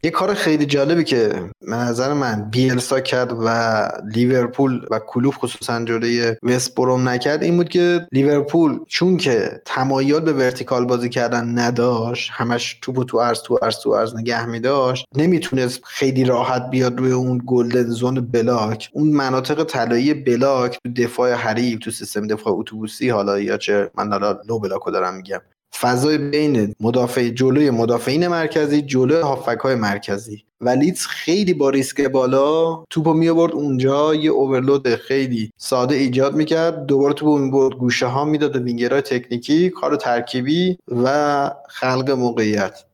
[0.04, 5.84] یه کار خیلی جالبی که به نظر من بیلسا کرد و لیورپول و کلوپ خصوصا
[5.84, 11.58] جلوی وست بروم نکرد این بود که لیورپول چون که تمایل به vertical بازی کردن
[11.58, 16.70] نداشت همش توپ تو عرض تو عرض تو عرض نگه می داشت نمی‌تونست خیلی راحت
[16.70, 22.26] بیاد روی اون golden zone block اون مناطق طلایی block تو دفاع حریف تو سیستم
[22.26, 25.40] دفاع اتوبوسی حالا یا چه من حالا low block و دارم میگم.
[25.80, 30.44] فضای بین مدافع جلوی مدافعین مرکزی جلوی هافبک های مرکزی.
[30.60, 36.34] و لیدز خیلی با ریسک بالا توپو می آورد اونجا یه overload خیلی ساده ایجاد
[36.34, 36.86] می‌کرد.
[36.86, 42.84] دوباره توپو می برد گوشه ها می‌داد وینگرهای تکنیکی کار ترکیبی و خلق موقعیت.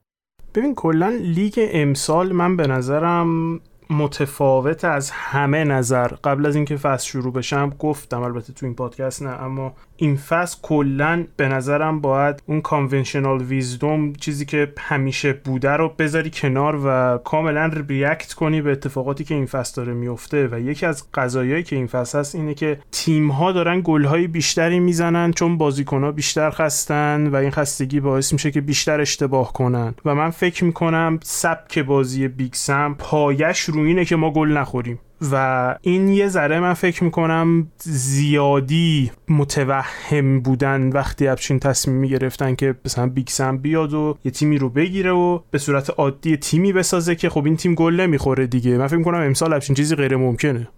[0.55, 3.61] ببین کلا لیگ امسال من به نظرم
[3.91, 6.09] متفاوت از همه نظر.
[6.09, 9.73] قبل از اینکه فصل شروع بشم گفتم البته تو این پادکست نه اما
[10.03, 16.31] این فصل کلا به نظرم باید اون conventional wisdom چیزی که همیشه بوده رو بذاری
[16.31, 20.49] کنار و کاملا react کنی به اتفاقاتی که این فصل داره میفته.
[20.53, 24.27] و یکی از قضایایی که این فصل هست اینه که تیم ها دارن گل های
[24.27, 29.53] بیشتری می‌زنن چون بازیکن ها بیشتر خستن و این خستگی باعث میشه که بیشتر اشتباه
[29.53, 29.95] کنن.
[30.05, 34.99] و من فکر می‌کنم سبک بازی بیگ سم پایش رو اینه که ما گل نخوریم.
[35.33, 42.75] و این یه ذره من فکر می‌کنم زیادی متوهم بودن وقتی افشین تصمیمی گرفتن که
[42.85, 47.29] مثلا بیکسم بیاد و یه تیمی رو بگیره و به صورت عادی تیمی بسازه که
[47.29, 48.79] خب این تیم گل نمی‌خوره دیگه.
[48.79, 50.69] من فکر می‌کنم امسال افشین چیزی غیر ممکنه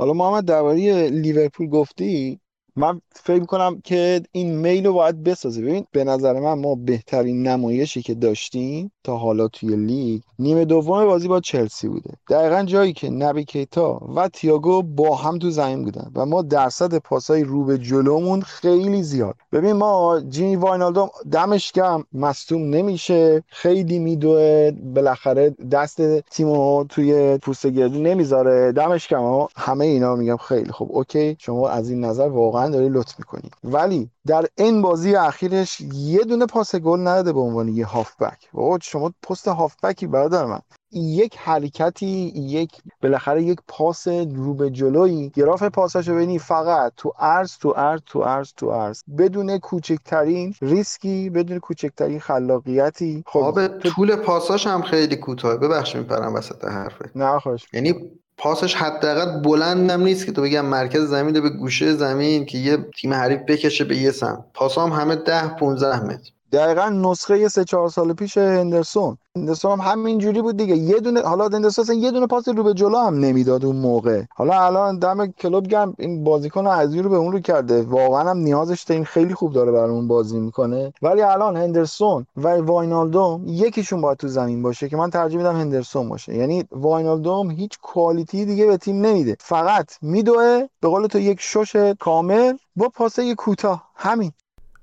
[0.00, 2.40] حالا محمد درباره لیورپول گفتی؟
[2.76, 7.46] من فکر کنم که این میل رو باید بسازه ببین به نظر من ما بهترین
[7.46, 12.10] نمایشی که داشتیم تا حالا توی لیگ نیمه دوم بازی با چلسی بوده.
[12.30, 16.98] دقیقا جایی که نبی کیتا و تیاگو با هم تو زمین بودن و ما درصد
[16.98, 19.34] پاسای رو به جلومون خیلی زیاد.
[19.52, 23.42] ببین ما جینی واینالدوم دمش کم مصدوم نمیشه.
[23.48, 24.70] خیلی میدوه.
[24.70, 28.72] بالاخره دست تیمو توی پوست گردو نمی‌ذاره.
[28.72, 30.88] دمش گرم همه اینا میگم خیلی خوب.
[30.92, 31.36] اوکی.
[31.38, 33.50] شما از این نظر واقعا داری لطف می‌کنی.
[33.64, 38.54] ولی در این بازی اخیرش یه دونه پاس گل نداده به عنوان یه هافبک.
[38.54, 40.60] و شما پست هافبکی برادر من.
[40.92, 47.58] یک حرکتی یک بالاخره یک پاس رو به جلویی گراف پاساشو ببینی فقط تو عرض
[47.58, 49.02] تو عرض تو عرض تو عرض.
[49.18, 53.24] بدون کوچکترین ریسکی بدون کوچکترین خلاقیتی.
[53.26, 57.94] خب طول پاساش هم خیلی کوتاه ببخشید میپرم وسط حرفه نه خوش یعنی
[58.40, 63.14] پاسش حداقل بلندم نیست که تو بگم مرکز زمین به گوشه زمین که یه تیم
[63.14, 64.44] حریف بکشه به یه سمت.
[64.54, 66.30] پاس هم همه ده 15 متر.
[66.52, 69.18] دقیقا نسخه سه چهار سال پیش هندرسون.
[69.36, 70.76] هندرسون هم همین جوری بود دیگه.
[70.76, 74.22] یه دونه حالا هندرسون یه دونه پاس رو به جلو هم نمی‌داد اون موقع.
[74.34, 77.82] حالا الان دم کلوب گم این بازیکن از رو به اون رو کرده.
[77.82, 80.92] واقعا هم نیازش این خیلی خوب داره برای اون بازی می‌کنه.
[81.02, 86.08] ولی الان هندرسون و واینالدوم یکیشون باید تو زمین باشه که من ترجیح میدم هندرسون
[86.08, 86.34] باشه.
[86.34, 89.36] یعنی واینالدوم هیچ کوالیتی دیگه به تیم نمیده.
[89.40, 93.90] فقط میدوه به قول تو یک شش کامل با پاسه کوتاه.
[93.94, 94.32] همین.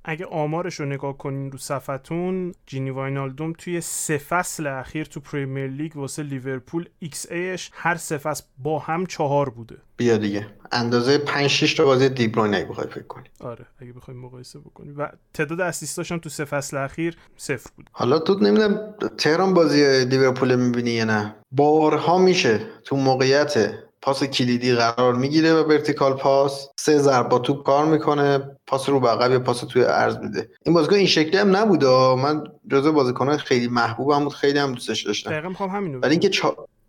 [0.10, 5.68] اگه آمارش رو نگاه کنین رو صفتون جینی واینالدوم توی سه فصل اخیر تو پریمیر
[5.68, 9.78] لیگ واسه لیورپول xA ش هر سه فصل با هم چهار بوده.
[9.98, 10.48] بیا دیگه.
[10.72, 13.24] اندازه 5 6 تا بازی دیبروین اگه بخوای فکر کنی.
[13.40, 17.90] آره اگه بخوای مقایسه بکنی و تعداد اسیستاش هم تو سه فصل اخیر صفر بود.
[17.92, 24.74] حالا تو نمی‌دونم تهران بازی لیورپول می‌بینی یا نه؟ بارها میشه تو موقعیت پاس کلیدی
[24.74, 29.32] قرار می‌گیره و vertical پاس سه ضرب با توپ کار می‌کنه پاس رو به عقب
[29.32, 30.50] یا پاس توی عرض میده.
[30.66, 31.86] این بازیکن این شکلی هم نبود
[32.20, 35.32] من جزو بازیکنان خیلی محبوبم بود خیلی هم دوستش داشتم.
[35.32, 36.30] دقیقاً می‌خوام همینو ولی اینکه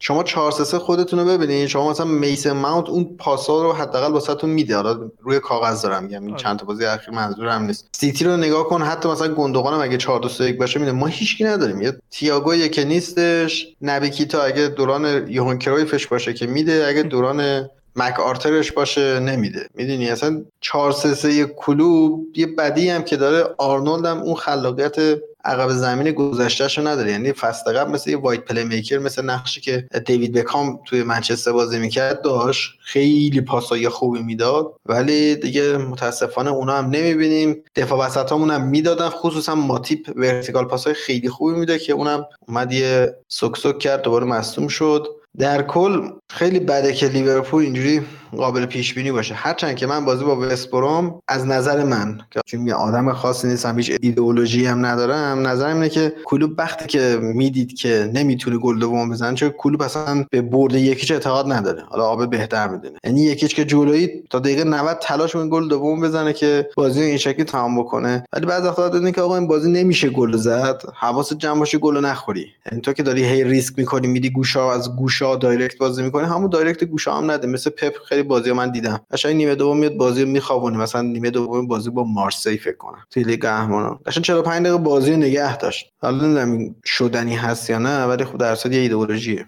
[0.01, 4.51] شما 4 3 خودتون رو ببینید شما مثلا میسن ماونت اون پاسا رو حداقل واسهتون
[4.51, 4.77] میده.
[4.77, 6.23] حالا روی کاغذ دارم میگم.
[6.23, 6.43] این آره.
[6.43, 7.89] چند تا بازی اخیر منظورم نیست.
[7.93, 8.83] سیتی رو نگاه کن.
[8.83, 11.83] حتی مثلا گندوقان اگه 4 2 3 1 باشه میده ما هیچکی نداریم.
[11.83, 13.67] یه تییاگو که نیستش.
[13.83, 16.87] نبی کیتا اگه دوران یوهان کرایفش باشه که میده.
[16.89, 19.69] اگه دوران مک آرترش باشه نمیده.
[19.75, 23.55] می‌دونی؟ اصلا 4 3 3 کلوپ یه بدی هم که داره.
[23.59, 24.97] آرنولد هم اون خلاقیت
[25.45, 27.11] عقب زمین گذشتهشو نداره.
[27.11, 31.79] یعنی فصل قبل مثل یه wide playmaker مثل نقشی که دیوید بکام توی منچستر بازی
[31.79, 32.71] می‌کرد داشت.
[32.81, 34.73] خیلی پاسای خوبی می‌داد.
[34.87, 37.63] ولی دیگه متاسفانه اونا هم نمی‌بینیم.
[37.77, 39.09] دفاع وسطامون هم می‌دادن.
[39.09, 44.69] خصوصا ماتیپ vertical پاسای خیلی خوبی میده که اونم اومد یه سک کرد دوباره مصدوم
[44.69, 45.07] شد.
[45.39, 48.01] در کل خیلی بده که لیورپول اینجوری
[48.37, 49.35] قابل پیش بینی باشه.
[49.35, 53.79] هرچند که من بازی با وستبروم از نظر من که چون یه آدم خاصی نیستم
[53.79, 59.11] هیچ ایدئولوژی هم ندارم نظرم اینه که کلوب وقتی که می‌دید که نمی‌تونه گل دوم
[59.11, 61.83] بزنه چون کلوب اصلا به برد یک هیچ اعتقاد نداره.
[61.89, 62.99] حالا آبد بهتر می‌دونه.
[63.05, 67.03] یعنی یک هیچ که جلویی تا دقیقه 90 تلاش کنه گل دوم بزنه که بازی
[67.03, 68.25] این شکلی تمام بکنه.
[68.33, 72.05] ولی بعضی وقتا دیدن که آقا این بازی نمیشه گل زد حواست جمع باشه گل
[72.05, 72.47] نخوری.
[72.71, 76.51] یعنی تو که داری هی ریسک می‌کنی میدی گوشا از گوشا direct بازی می‌کنی همون
[76.51, 77.47] direct گوشا هم نده.
[77.47, 79.01] مثل پپ خیلی بازی من دیدم.
[79.11, 80.79] قشنگ نیمه دوم میاد بازی رو میخوابونه.
[80.79, 83.05] مثلا نیمه دوم بازی با مارسی فکر کنم.
[83.11, 83.99] توی لیگ قهرمانان.
[84.07, 85.93] قشنگ 45 دقیقه بازی نگه داشت.
[86.03, 89.47] حالا نمی‌دونم شدنی هست یا نه ولی خب در یه ایدئولوژیه.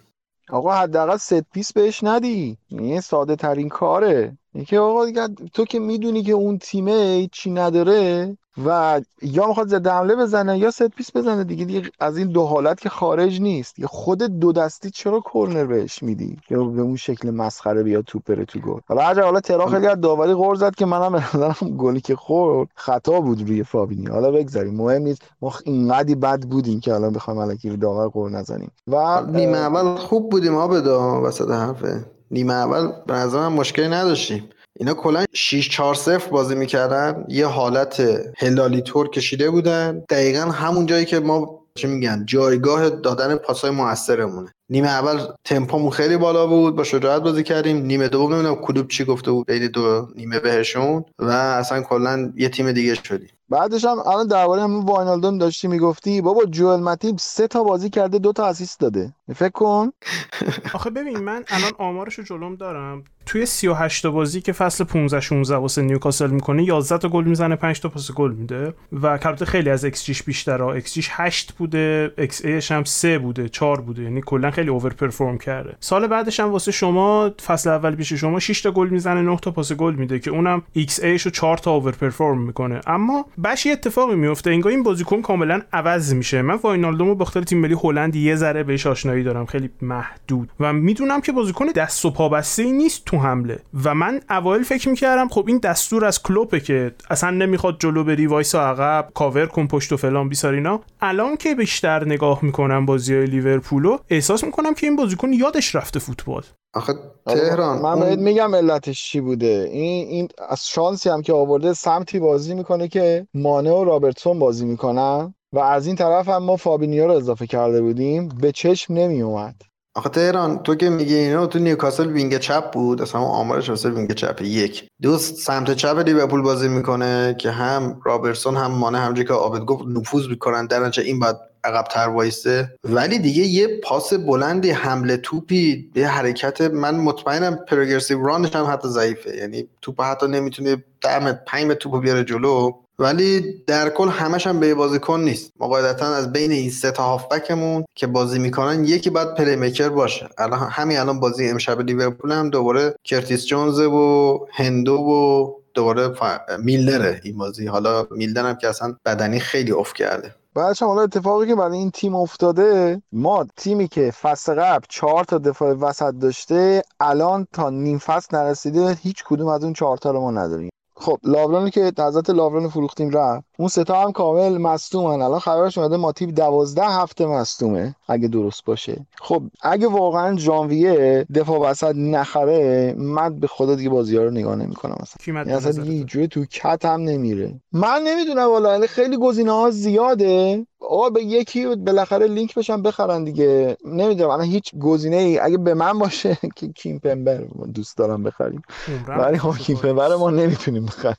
[0.50, 2.58] آقا حداقل set piece بهش ندی.
[2.68, 4.38] این ساده ترین کاره.
[4.54, 9.86] اینکه آقا دیگه تو که می‌دونی که اون تیمه چی نداره و یا می‌خواد ضد
[9.86, 13.78] حمله بزنه یا set piece بزنه دیگه, دیگه از این دو حالت که خارج نیست.
[13.78, 18.22] یا خود دو دستی چرا کرنر بهش میدی؟ یا به اون شکل مسخره بیا توپ
[18.24, 18.80] بره تو گل.
[18.88, 22.68] حالا هر حالا ترا خیلی از داوری غر زد که منم نظرم گلی که خورد
[22.74, 25.22] خطا بود روی فابینیو حالا بگذاریم مهم نیست.
[25.42, 28.70] ما اینقدی بد بودیم که الان بخوایم الکی داور غر نزنیم.
[28.86, 32.04] و نیمه اول خوب بودیم آبدا وسط حرفه.
[32.30, 34.50] نیمه اول به نظرم مشکلی نداشتیم.
[34.76, 37.24] اینا کلا 6 4 0 بازی می‌کردن.
[37.28, 38.02] یه حالت
[38.38, 40.04] هلالی تور کشیده بودن.
[40.10, 44.54] دقیقا همون جایی که ما چه میگن جایگاه دادن پاسای موثرمونه.
[44.70, 47.76] نیمه اول تمپومون خیلی بالا بود با شجاعت بازی کردیم.
[47.76, 52.48] نیمه دوم نمی‌دونم کلوب چی گفته بود بین دو نیمه بهشون و اصلا کلا یه
[52.48, 53.28] تیم دیگه شدیم.
[53.48, 58.18] بعدش هم الان درباره همون واینالدوم داشتی می‌گفتی بابا جوئل متیب سه تا بازی کرده
[58.18, 59.12] دو تا assist داده.
[59.36, 59.90] فکر کن.
[60.74, 63.04] آخه ببین من الان آمارشو جلوم دارم.
[63.26, 67.56] توی 38 تا بازی که فصل 15 16 واسه نیوکاسل می‌کنه 11 تا گل می‌زنه
[67.56, 68.74] 5 تا پاس گل میده.
[68.92, 70.66] و البته خیلی از ایکس جیش بیشتره.
[70.66, 74.92] ایکس جیش 8 بوده xA ش هم 3 بوده 4 بوده یعنی کلا خیلی over
[74.92, 75.76] perform کرده.
[75.80, 79.50] سال بعدش هم واسه شما فصل اول پیش شما 6 تا گل می‌زنه 9 تا
[79.50, 82.80] پاس گل میده که اونم xA ش رو 4 تا over perform می‌کنه.
[82.86, 86.42] اما بش یه اتفاقی میفته انگار این بازیکن کاملا عوض میشه.
[86.42, 90.50] من واینالدومو با تیم ملی هلند یه ذره بهش آشنایی دارم خیلی محدود.
[90.60, 93.58] و می‌دونم که بازیکن دست و پا بسته نیست تو حمله.
[93.84, 98.26] و من اوایل فکر می‌کردم خب این دستور از کلوپه که اصلا نمی‌خواد جلو بری
[98.26, 103.14] وایسا عقب کاور کن پشت و فلان بیسار اینا الان که بیشتر نگاه می‌کنم بازی
[103.14, 106.42] های لیورپولو احساس می‌کنم که این بازیکن یادش رفته فوتبال.
[106.74, 106.94] آخه
[107.26, 107.82] تهران.
[107.82, 109.68] من بهت میگم علتش چی بوده.
[109.72, 114.64] این این از شانسی هم که آورده سمتی بازی می‌کنه که مانه و رابرتسون بازی
[114.64, 119.54] می‌کنن و از این طرف هم ما فابینیو رو اضافه کرده بودیم به چشم نمیومد
[119.94, 124.14] آخه تهران تو که میگی اینا تو نیوکاسل wing چپ بود اصلا آمارش واسه wing
[124.14, 124.88] چپ یک.
[125.02, 129.84] دوست سمت چپ لیورپول بازی می‌کنه که هم رابرتسون هم مانه همونجوری که آبد گفت
[129.86, 135.90] نفوذ می‌کنن در این باید عقب تر وایسته ولی دیگه یه پاس بلندی حمله توپی
[135.94, 139.36] یه حرکت من مطمئنم progressive run ش هم حتی ضعیفه.
[139.36, 142.72] یعنی توپ حتی نمی‌تونه دم 5 توپو بیاره جلو.
[142.98, 145.52] ولی در کل همش هم به بازیکن نیست.
[145.60, 150.28] ما از بین این سه تا هافبکمون که بازی می‌کنن یکی باید playmaker باشه.
[150.38, 156.22] الان همین الان بازی امشب لیورپول هم دوباره کرتیس جونز و هندو و دوباره ف...
[156.64, 157.66] میلنره این بازی.
[157.66, 160.34] حالا میلنر هم که اصلا بدنی خیلی افت کرده.
[160.54, 165.38] بعدش حالا اتفاقی که برای این تیم افتاده ما تیمی که فصل قبل چهار تا
[165.38, 170.20] دفاع وسط داشته الان تا نیم فصل نرسیده هیچ کدوم از اون چهار تا رو
[170.20, 170.70] ما نداریم.
[171.00, 173.44] خب لاورانی که حضرت لاوران فروختیم رفت.
[173.58, 175.22] اون ستا هم کامل مصدومن.
[175.22, 179.06] الان خبرش اومده ماتیب دوازده هفته مصدومه اگه درست باشه.
[179.20, 184.56] خب اگه واقعا ژانویه دفاع وسط نخره من به خدا دیگه بازی ها رو نگاه
[184.56, 187.60] نمی‌کنم مثلا یعنی اصلا دیگه تو کت هم نمیره.
[187.72, 190.66] من نمی‌دونم والا یعنی خیلی گزینه ها زیاده.
[190.80, 193.76] آقا به یکی بالاخره لینک بشن بخرن دیگه.
[193.84, 197.36] نمی‌دونم الان هیچ گزینه ای اگه به من باشه که کیمپمبر
[197.74, 198.62] دوست دارم بخریم.
[199.08, 201.16] ولی خب کیمپمبر ما نمی‌تونیم بخریم.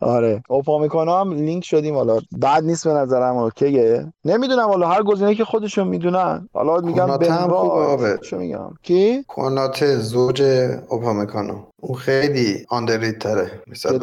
[0.00, 0.42] آره.
[0.48, 4.12] اوپامیکانو هم لینک شدیم حالا بعد نیست به نظرم اوکیه.
[4.24, 6.48] نمی‌دونم حالا هر گزینه که خودشون می‌دونن.
[6.54, 10.42] حالا میگم به خوبه چه میگم؟ کی؟ کناته زوج
[10.88, 13.98] اوپامیکانو اون خیلی آندرریت تره مثلا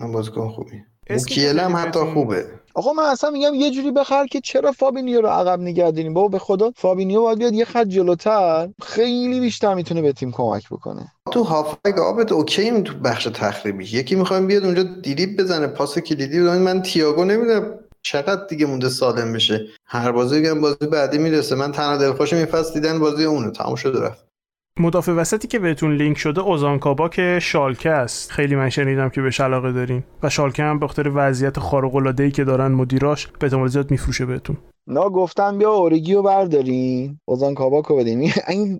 [0.00, 0.82] من بازیکن خوبی.
[1.28, 2.46] کیل هم حتی خوبه.
[2.76, 6.28] آقا من اصلا میگم یه جوری بخر که چرا فابینیو رو عقب نگه داریم بابا
[6.28, 8.68] به خدا فابینیو باید بیاد یه خط جلوتر.
[8.82, 11.12] خیلی بیشتر می‌تونه به تیم کمک بکنه.
[11.30, 13.84] تو هافبک آبد OK تو بخش تخریبی.
[13.84, 16.58] یکی می‌خوایم بیاد اونجا دریبل بزنه پاس کلیدی بدن.
[16.58, 19.66] من تییاگو نمی‌دونم چقدر دیگه مونده سالم بشه.
[19.86, 21.54] هر بازی میگم بازی بعدی می‌رسه.
[21.54, 24.33] من تنها دلخوشم این فصل دیدن بازی اونه تموم شده رفت.
[24.80, 28.30] مدافع وسطی که بهتون لینک شده اوزان کاباک شالکه است.
[28.30, 32.22] خیلی من شنیدم که بهش علاقه دارین و شالکه هم به خاطر وضعیت خارق العاده
[32.22, 34.56] ای که دارن مدیراش به احتمال زیاد میفروشه بهتون.
[34.86, 37.18] نا گفتم بیا اوریگیو بردارین.
[37.24, 38.30] اوزان کاباکو بدین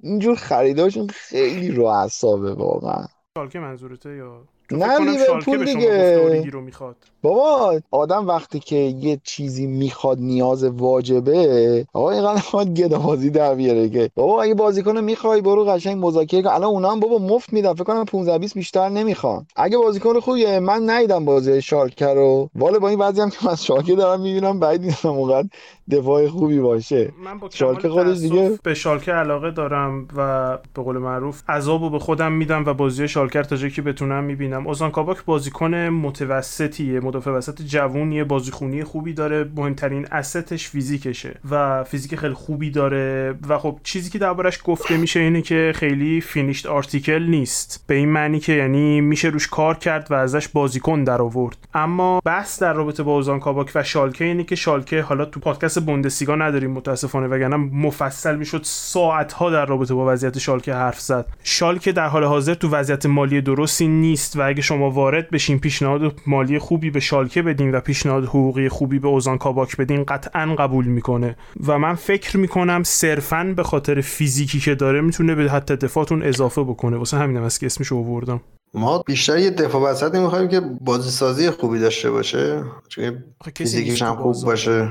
[0.02, 3.06] اینجور خریداشون خیلی رو اعصابه واقعا.
[3.38, 6.50] شالکه منظورته یا نه لیورپول دیگه.
[6.50, 6.96] رو می‌خواد.
[7.22, 13.88] بابا آدم وقتی که یه چیزی می‌خواد نیاز واجبه آقا اینقدر خواهد گدابازی در بیاره
[13.88, 14.10] که.
[14.14, 16.48] بابا اگه بازیکن می‌خوای برو قشنگ مذاکره کن.
[16.48, 19.46] الان اونا هم بابا مفت میدن فکر کنم 15 20 بیشتر نمی‌خوان.
[19.56, 22.50] اگه بازیکن خوبیه من ندیدم بازی شالکه رو.
[22.54, 25.48] والا با این وضعی هم که من شالکه دارم می‌بینم بعید نیستم اونقدر
[25.90, 27.12] دفاع خوبی باشه.
[27.24, 31.98] من با شالکه خودش دیگه به شالکه علاقه دارم و به قول معروف عذابو به
[31.98, 34.66] خودم میدم و بازی شالکه تا جایی که بتونم می‌بینم.
[34.66, 41.84] اوزان کاباک بازیکن متوسطیه مدافع وسط جوونیه بازیخونی خوبی داره مهمترین asset ش فیزیکشه و
[41.84, 46.66] فیزیک خیلی خوبی داره و خب چیزی که دربارش گفته میشه اینه که خیلی finished
[46.66, 47.84] article نیست.
[47.86, 51.56] به این معنی که یعنی میشه روش کار کرد و ازش بازیکن در آورد.
[51.74, 55.73] اما بحث در رابطه با اوزان کاباک و شالکه اینه که شالکه حالا تو پادکست
[55.80, 61.26] بوندسلیگا نداریم متاسفانه وگرنه مفصل می‌شد ساعت ها در رابطه با وضعیت شالکه حرف زد.
[61.42, 66.20] شالکه در حال حاضر تو وضعیت مالی درستی نیست و اگه شما وارد بشین پیشنهاد
[66.26, 70.84] مالی خوبی به شالکه بدین و پیشنهاد حقوقی خوبی به اوزان کاباک بدین قطعا قبول
[70.84, 71.36] می‌کنه.
[71.66, 76.62] و من فکر می‌کنم صرفا به خاطر فیزیکی که داره می‌تونه به حتی دفاعتون اضافه
[76.62, 76.96] بکنه.
[76.96, 78.40] واسه همینم است که اسمش آوردم.
[78.74, 82.64] ما بیشتر یه دفاع وسط می‌خوایم که بازی سازی خوبی داشته باشه.
[82.88, 83.24] چون
[83.56, 84.88] فیزیکش هم خوب باشه.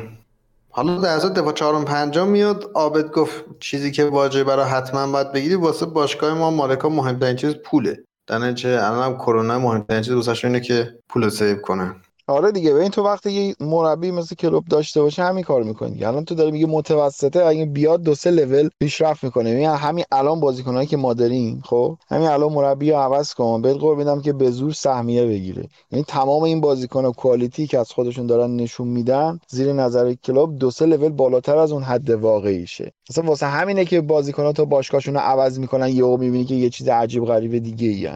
[0.75, 5.31] حالا در از دفاع چهارم پنجم میاد آبد گفت چیزی که واجه برای حتما باید
[5.31, 8.03] بگیری واسه باشگاه ما مالکا مهمترین چیز پوله.
[8.27, 11.95] در چه الان هم کرونا مهمترین چیز واسه اینه که پول save کنه
[12.27, 16.25] آره دیگه ببین تو وقتی یه مربی مثل کلوب داشته باشه همین کار می‌کنی الان
[16.25, 19.49] تو داری میگه متوسطه اگه بیاد دو سه لول پیشرفت می‌کنه.
[19.49, 23.61] یعنی همین الان بازیکنایی که ما داریم خب؟ همین الان مربی رو عوض کن.
[23.61, 25.67] بهت قول میدم که به زور سهمیه بگیره.
[25.91, 30.71] یعنی تمام این بازیکن کوالیتی که از خودشون دارن نشون میدن زیر نظر کلوب دو
[30.71, 32.91] سه لول بالاتر از اون حد واقعیشه.
[33.09, 36.87] مثلا واسه همینه که بازیکن‌ها تو باشگاهشون رو عوض می‌کنن یهو می‌بینی که یه چیز
[36.87, 38.09] عجیب غریب دیگه ای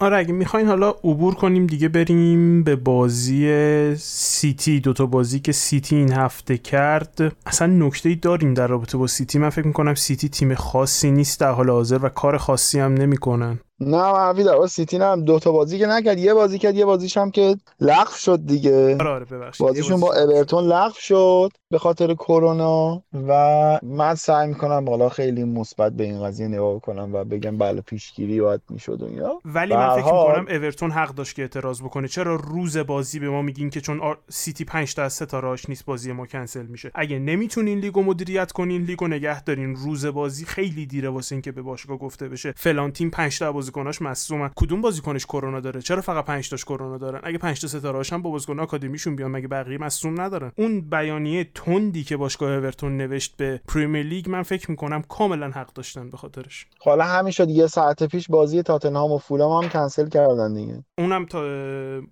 [0.00, 4.80] آره اگه می‌خواین حالا عبور کنیم دیگه بریم به بازی سیتی.
[4.80, 7.36] دوتا بازی که سیتی این هفته کرد.
[7.46, 9.38] اصلا نکته داریم در رابطه با سیتی.
[9.38, 13.58] من فکر می‌کنم سیتی تیم خاصی نیست در حال حاضر و کار خاصی هم نمی‌کنن.
[13.80, 16.18] نه منفی در سیتی نه دو تا بازی که نکرد.
[16.18, 18.96] یه بازی کرد یه بازیش هم که لغو شد دیگه.
[19.00, 19.26] آره آره
[19.58, 25.92] بازیشون با اورتون لغو شد به خاطر کرونا و من سعی می‌کنم بالا خیلی مثبت
[25.92, 29.06] به این قضیه نگاه کنم و بگم بله پیشگیری باید می‌شد و
[29.44, 32.08] ولی من فکر می‌کنم اورتون حق داشت که اعتراض بکنه.
[32.08, 36.12] چرا روز بازی به ما میگین که چون سیتی 5 تا از ستارهاش نیست بازی
[36.12, 39.76] ما کنسل میشه؟ اگه نمی‌تونین لیگو مدیریت کنین لیگو نگه دارین.
[39.76, 42.54] روز بازی خیلی دیره واسه اینکه به باشگاه گفته بشه.
[42.56, 44.50] فلان تیم 5 تا بازیکناش مصدومن.
[44.56, 48.22] کدوم بازیکنش کرونا داره؟ چرا فقط 5 تاش کرونا دارن؟ اگه 5 تا ستارهاش هم
[48.22, 53.36] با بازیکن آکادمیشون بیان مگه بقیه مصدوم ندارن؟ اون بیانیه تندی که باشگاه اورتون نوشت
[53.36, 56.66] به پریمیر لیگ من فکر می‌کنم کاملا حق داشتن به خاطرش.
[56.80, 60.84] حالا همین شد یه ساعت پیش بازی تاتنهام و فولام هم کنسل کردن دیگه.
[60.98, 61.40] اونم تا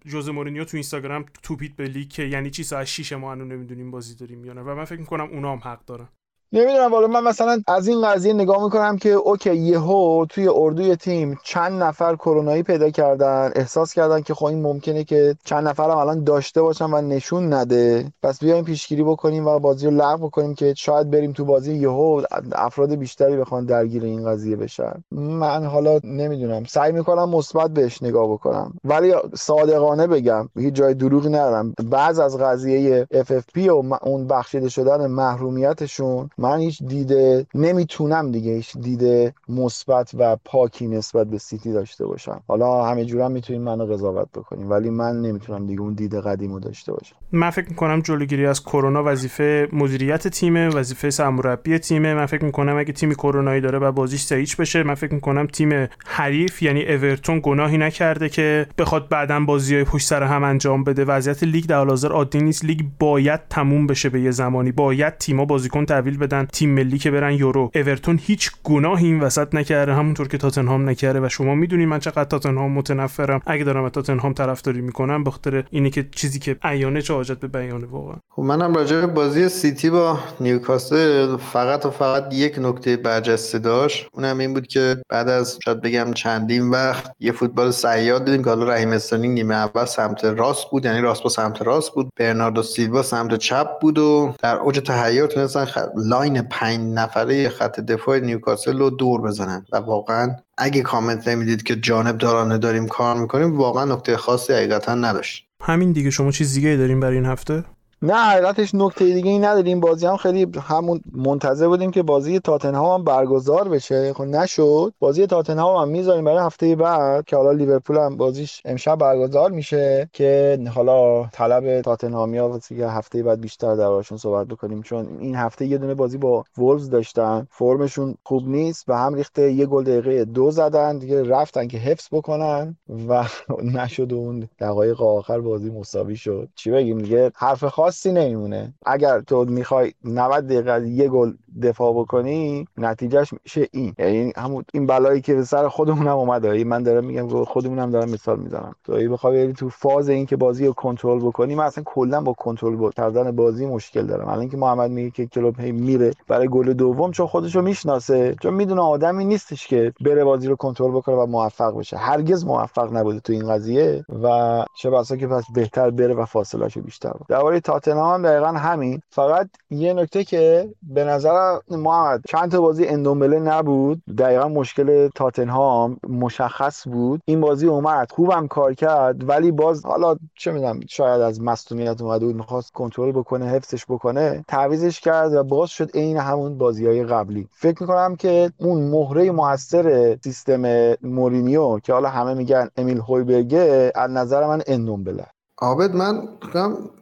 [0.06, 3.90] ژوزه مورینیو تو اینستاگرام توپید به لیگ که یعنی چی ساعت 6 ما هنوز نمی‌دونیم
[3.90, 4.60] بازی داریم یا نه.
[4.60, 6.08] و من فکر می‌کنم اونا هم حق دارن.
[6.52, 11.38] نمی‌دونم والا من مثلا از این قضیه نگاه می‌کنم که okay یهو توی اردوی تیم
[11.44, 15.96] چند نفر کرونایی پیدا کردن احساس کردن که خب این ممکنه که چند نفر هم
[15.96, 18.12] الان داشته باشن و نشون نده.
[18.22, 22.22] پس بیایم پیشگیری بکنیم و بازی رو لغو بکنیم که شاید بریم تو بازی یهو
[22.52, 25.04] افراد بیشتری بخوان درگیر این قضیه بشن.
[25.10, 28.72] من حالا نمی‌دونم سعی می‌کنم مثبت بهش نگاه بکنم.
[28.84, 31.74] ولی صادقانه بگم هیچ جای دروغی ندارم.
[31.84, 38.76] بعض از قضیه FFP و اون بخشیده شدن محرومیتشون من هیچ دیده نمی‌تونم دیگه هیچ
[38.76, 42.40] دیده مثبت و پاکی نسبت به سیتی داشته باشم.
[42.48, 46.92] حالا همه جورم می‌تونین منو قضاوت بکنیم ولی من نمی‌تونم دیگه اون دید قدیمو داشته
[46.92, 47.16] باشم.
[47.32, 52.14] من فکر می‌کنم جلوگیری از کرونا وظیفه مدیریت تیمه وظیفه سرمربی تیمه.
[52.14, 55.88] من فکر می‌کنم اگه تیمی کرونایی داره و بازیش سهیچ بشه من فکر می‌کنم تیم
[56.06, 61.04] حریف یعنی اورتون گناهی نکرده که بخواد بعدا بازیای پشت سر هم انجام بده.
[61.04, 62.64] وضعیت لیگ در حال حاضر عادی نیست.
[62.64, 64.72] لیگ باید تموم بشه به یه زمانی.
[64.72, 66.46] باید تیم‌ها بازیکن تحویل بدن.
[66.52, 67.70] تیم ملی که برن یورو.
[67.74, 69.94] اورتون هیچ گناهی این وسط نکرده.
[69.94, 73.40] همونطور که تاتنهام نکرده و شما می‌دونید من چقدر تاتنهام متنفرم.
[73.46, 77.40] اگه دارم از تاتنهام طرفداری می‌کنم به خاطر اینه که چیزی که عیانه چه حاجت
[77.40, 78.16] به بیانه واقعا.
[78.30, 84.08] خب منم راجع به بازی سیتی با نیوکاسل فقط و فقط یک نکته برجسته داشت.
[84.12, 88.50] اونم این بود که بعد از شاید بگم چندین وقت یه فوتبال سیاد دیدیم که
[88.50, 90.84] حالا رحیم استرلینگ نیمه اول سمت راست بود.
[90.84, 92.08] یعنی راست با سمت راست بود.
[92.16, 95.78] برناردو سیلوا سمت چپ بود و در اوج تهیع تونستن خ...
[96.18, 99.64] line پنج نفره خط دفاع نیوکاسل رو دور بزنن.
[99.72, 104.94] و واقعا اگه کامنت نمی‌دید که جانب دارانه داریم کار می‌کنیم واقعا نکته خاصی حقیقتا
[104.94, 105.48] نداشت.
[105.62, 106.10] همین دیگه.
[106.10, 107.64] شما چیز دیگه داریم برای این هفته؟
[108.02, 109.80] نه حقیقتش نکته دیگه ای نداریم.
[109.80, 114.12] بازی هم خیلی همون منتظر بودیم که بازی تاتنهام هم برگزار بشه.
[114.12, 114.92] خب نشد.
[114.98, 120.10] بازی تاتنهام هم می‌ذاریم برای هفته بعد که حالا لیورپول هم بازیش امشب برگزار میشه
[120.12, 124.82] که حالا طلب تاتنهامیا واسه که هفته بعد بیشتر دربارشون صحبت بکنیم.
[124.82, 127.46] چون این هفته یه دونه بازی با وولز داشتن.
[127.50, 128.84] فرمشون خوب نیست.
[128.88, 130.98] به هم ریخته یه گل دقیقه دو زدن.
[130.98, 132.76] دیگه رفتن که حفظ بکنن.
[133.08, 133.24] و
[133.76, 136.48] نشد اون دقایق آخر بازی مساوی شد.
[136.54, 138.74] چی بگیم؟ دیگه حرف خاصی نمیمونه.
[138.86, 141.32] اگر تو می‌خوای 90 دقیقه یه گل
[141.62, 143.94] دفاع بکنی نتیجهش میشه این.
[143.98, 146.64] یعنی همون این بلایی که به سر خودمونم اومده.
[146.64, 148.74] من دارم میگم خودمونم دارم مثال می‌زنم.
[148.84, 152.32] تو اگه بخوای تو فاز این که بازی رو کنترل بکنی من اصلا کلا با
[152.32, 154.28] کنترل کردن بازی مشکل دارم.
[154.28, 158.36] الان که محمد میگه که کلوب هی میره برای گل دوم چون خودشو می‌شناسه.
[158.42, 161.96] چون می‌دونه آدمی نیستش که بره بازی رو کنترل بکنه و موفق بشه.
[161.96, 166.68] هرگز موفق نبوده تو این قضیه و چه بسا که پس بهتر بره و فاصله
[166.84, 169.00] بیشتر درباره تاتنهام هم دقیقا همین.
[169.10, 171.34] فقط یه نکته که به نظر
[171.70, 174.02] محمد چند تا بازی اندومبله نبود.
[174.18, 177.20] دقیقا مشکل تاتنهام مشخص بود.
[177.24, 182.26] این بازی اومد خوبم کار کرد ولی باز حالا چه می‌دونم شاید از مصونیت اومده
[182.26, 184.44] بود می‌خواست کنترل بکنه حفظش بکنه.
[184.48, 187.48] تعویزش کرد و باز شد عین همون بازی های قبلی.
[187.52, 194.10] فکر می‌کنم که اون مهره موثر سیستم مورینیو که حالا همه میگن امیل هویبرگه از
[194.10, 195.26] نظر من اندومبله.
[195.60, 196.28] عابد من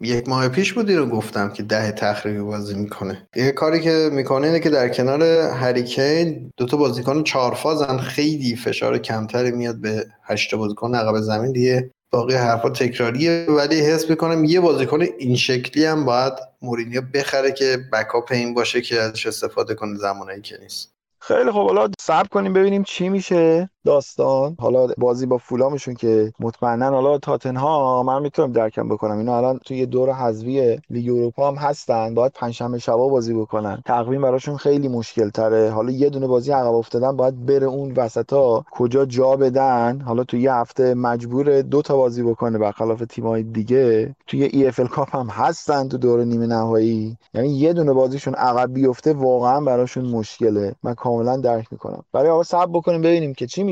[0.00, 3.28] یک ماه پیش بودی رو گفتم که ده تخریبی بازی می‌کنه.
[3.36, 7.98] یه کاری که می‌کنه اینه که در کنار هریکین دوتا بازیکن چهارفازن.
[7.98, 11.52] خیلی فشار کمتری میاد به هشت بازیکن عقب زمین.
[11.52, 13.46] دیگه باقی حرفا تکراریه.
[13.48, 16.32] ولی حس می‌کنم یه بازیکن این شکلی هم باید
[16.62, 20.92] مورینیو بخره که بکاپ این باشه که ازش استفاده کنه زمانی که نیست.
[21.20, 23.70] خیلی خب حالا صبر کنیم ببینیم چی میشه.
[23.86, 29.18] داستان حالا بازی با فولامشون که مطمئنا حالا تاتنها من می‌تونم درکم بکنم.
[29.18, 33.82] اینا الان توی دور حذفی لیگ اروپا هم هستن باید پنجشنبه شبا بازی بکنن.
[33.86, 38.64] تقویم براشون خیلی مشکل تره حالا یه دونه بازی عقب افتادن باید بره اون وسطا
[38.70, 40.00] کجا جا بدن.
[40.00, 44.14] حالا توی یه هفته مجبور دو تا بازی بکنه برخلاف تیم‌های دیگه.
[44.26, 47.16] توی ای اف کاپ هم هستن تو دور نیمه نهایی.
[47.34, 50.74] یعنی یه دونه بازیشون عقب بیفته واقعا براشون مشکله.
[50.82, 52.02] من کاملا درک می‌کنم.
[52.12, 53.62] برای آقا صبر بکنیم ببینیم که چی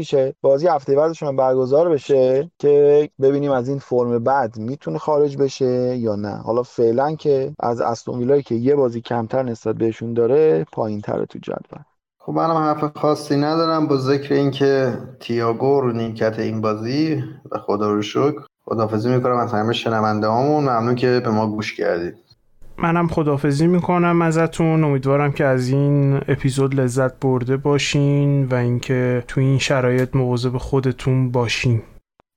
[0.42, 6.16] بازی هفته بعدشون برگزار بشه که ببینیم از این فرم بعد می‌تونه خارج بشه یا
[6.16, 6.36] نه.
[6.36, 11.26] حالا فعلا که از استون ویلایی که یه بازی کمتر نسبت بهشون داره پایین تره
[11.26, 11.82] تو جدول.
[12.18, 13.86] خب منم حرف خاصی ندارم.
[13.86, 19.52] با ذکر اینکه تییاگو رو نیمکت این بازی و خدا رو شکر خدافزی می‌کنم از
[19.52, 20.64] همه شنونده هامون.
[20.64, 22.23] ممنون که به ما گوش کردید.
[22.78, 24.84] منم خدافزی می‌کنم ازتون.
[24.84, 31.30] امیدوارم که از این اپیزود لذت برده باشین و اینکه تو این شرایط مواظب خودتون
[31.30, 31.82] باشین.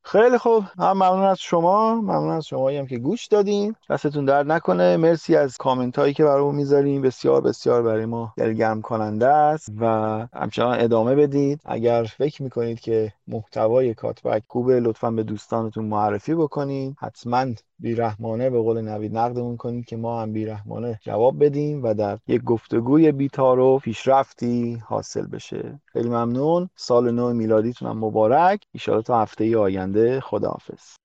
[0.08, 0.64] خیلی خوب.
[0.80, 1.96] هم ممنون از شما.
[1.96, 3.76] ممنون از شما هم که گوش دادین.
[3.90, 4.98] دستتون درد نکنه.
[4.98, 7.02] مرسی از کامنت هایی که برامون می‌ذارین.
[7.02, 9.86] بسیار بسیار برای ما دلگرم کننده است و
[10.34, 11.62] همچنان ادامه بدید.
[11.66, 17.46] اگر فکر می‌کنید که محتوای کاتبک خوبه لطفا به دوستانتون معرفی بکنید حتما
[17.80, 22.44] بیرحمانه به قول نوید نقدمون کنید که ما هم بیرحمانه جواب بدیم و در یک
[22.44, 25.80] گفتگوی بیتارو پیشرفتی حاصل بشه.
[25.86, 26.70] خیلی ممنون.
[26.76, 28.62] سال نو میلادیتون مبارک.
[28.72, 30.98] ایشالا تا هفته آینده خداحافظ.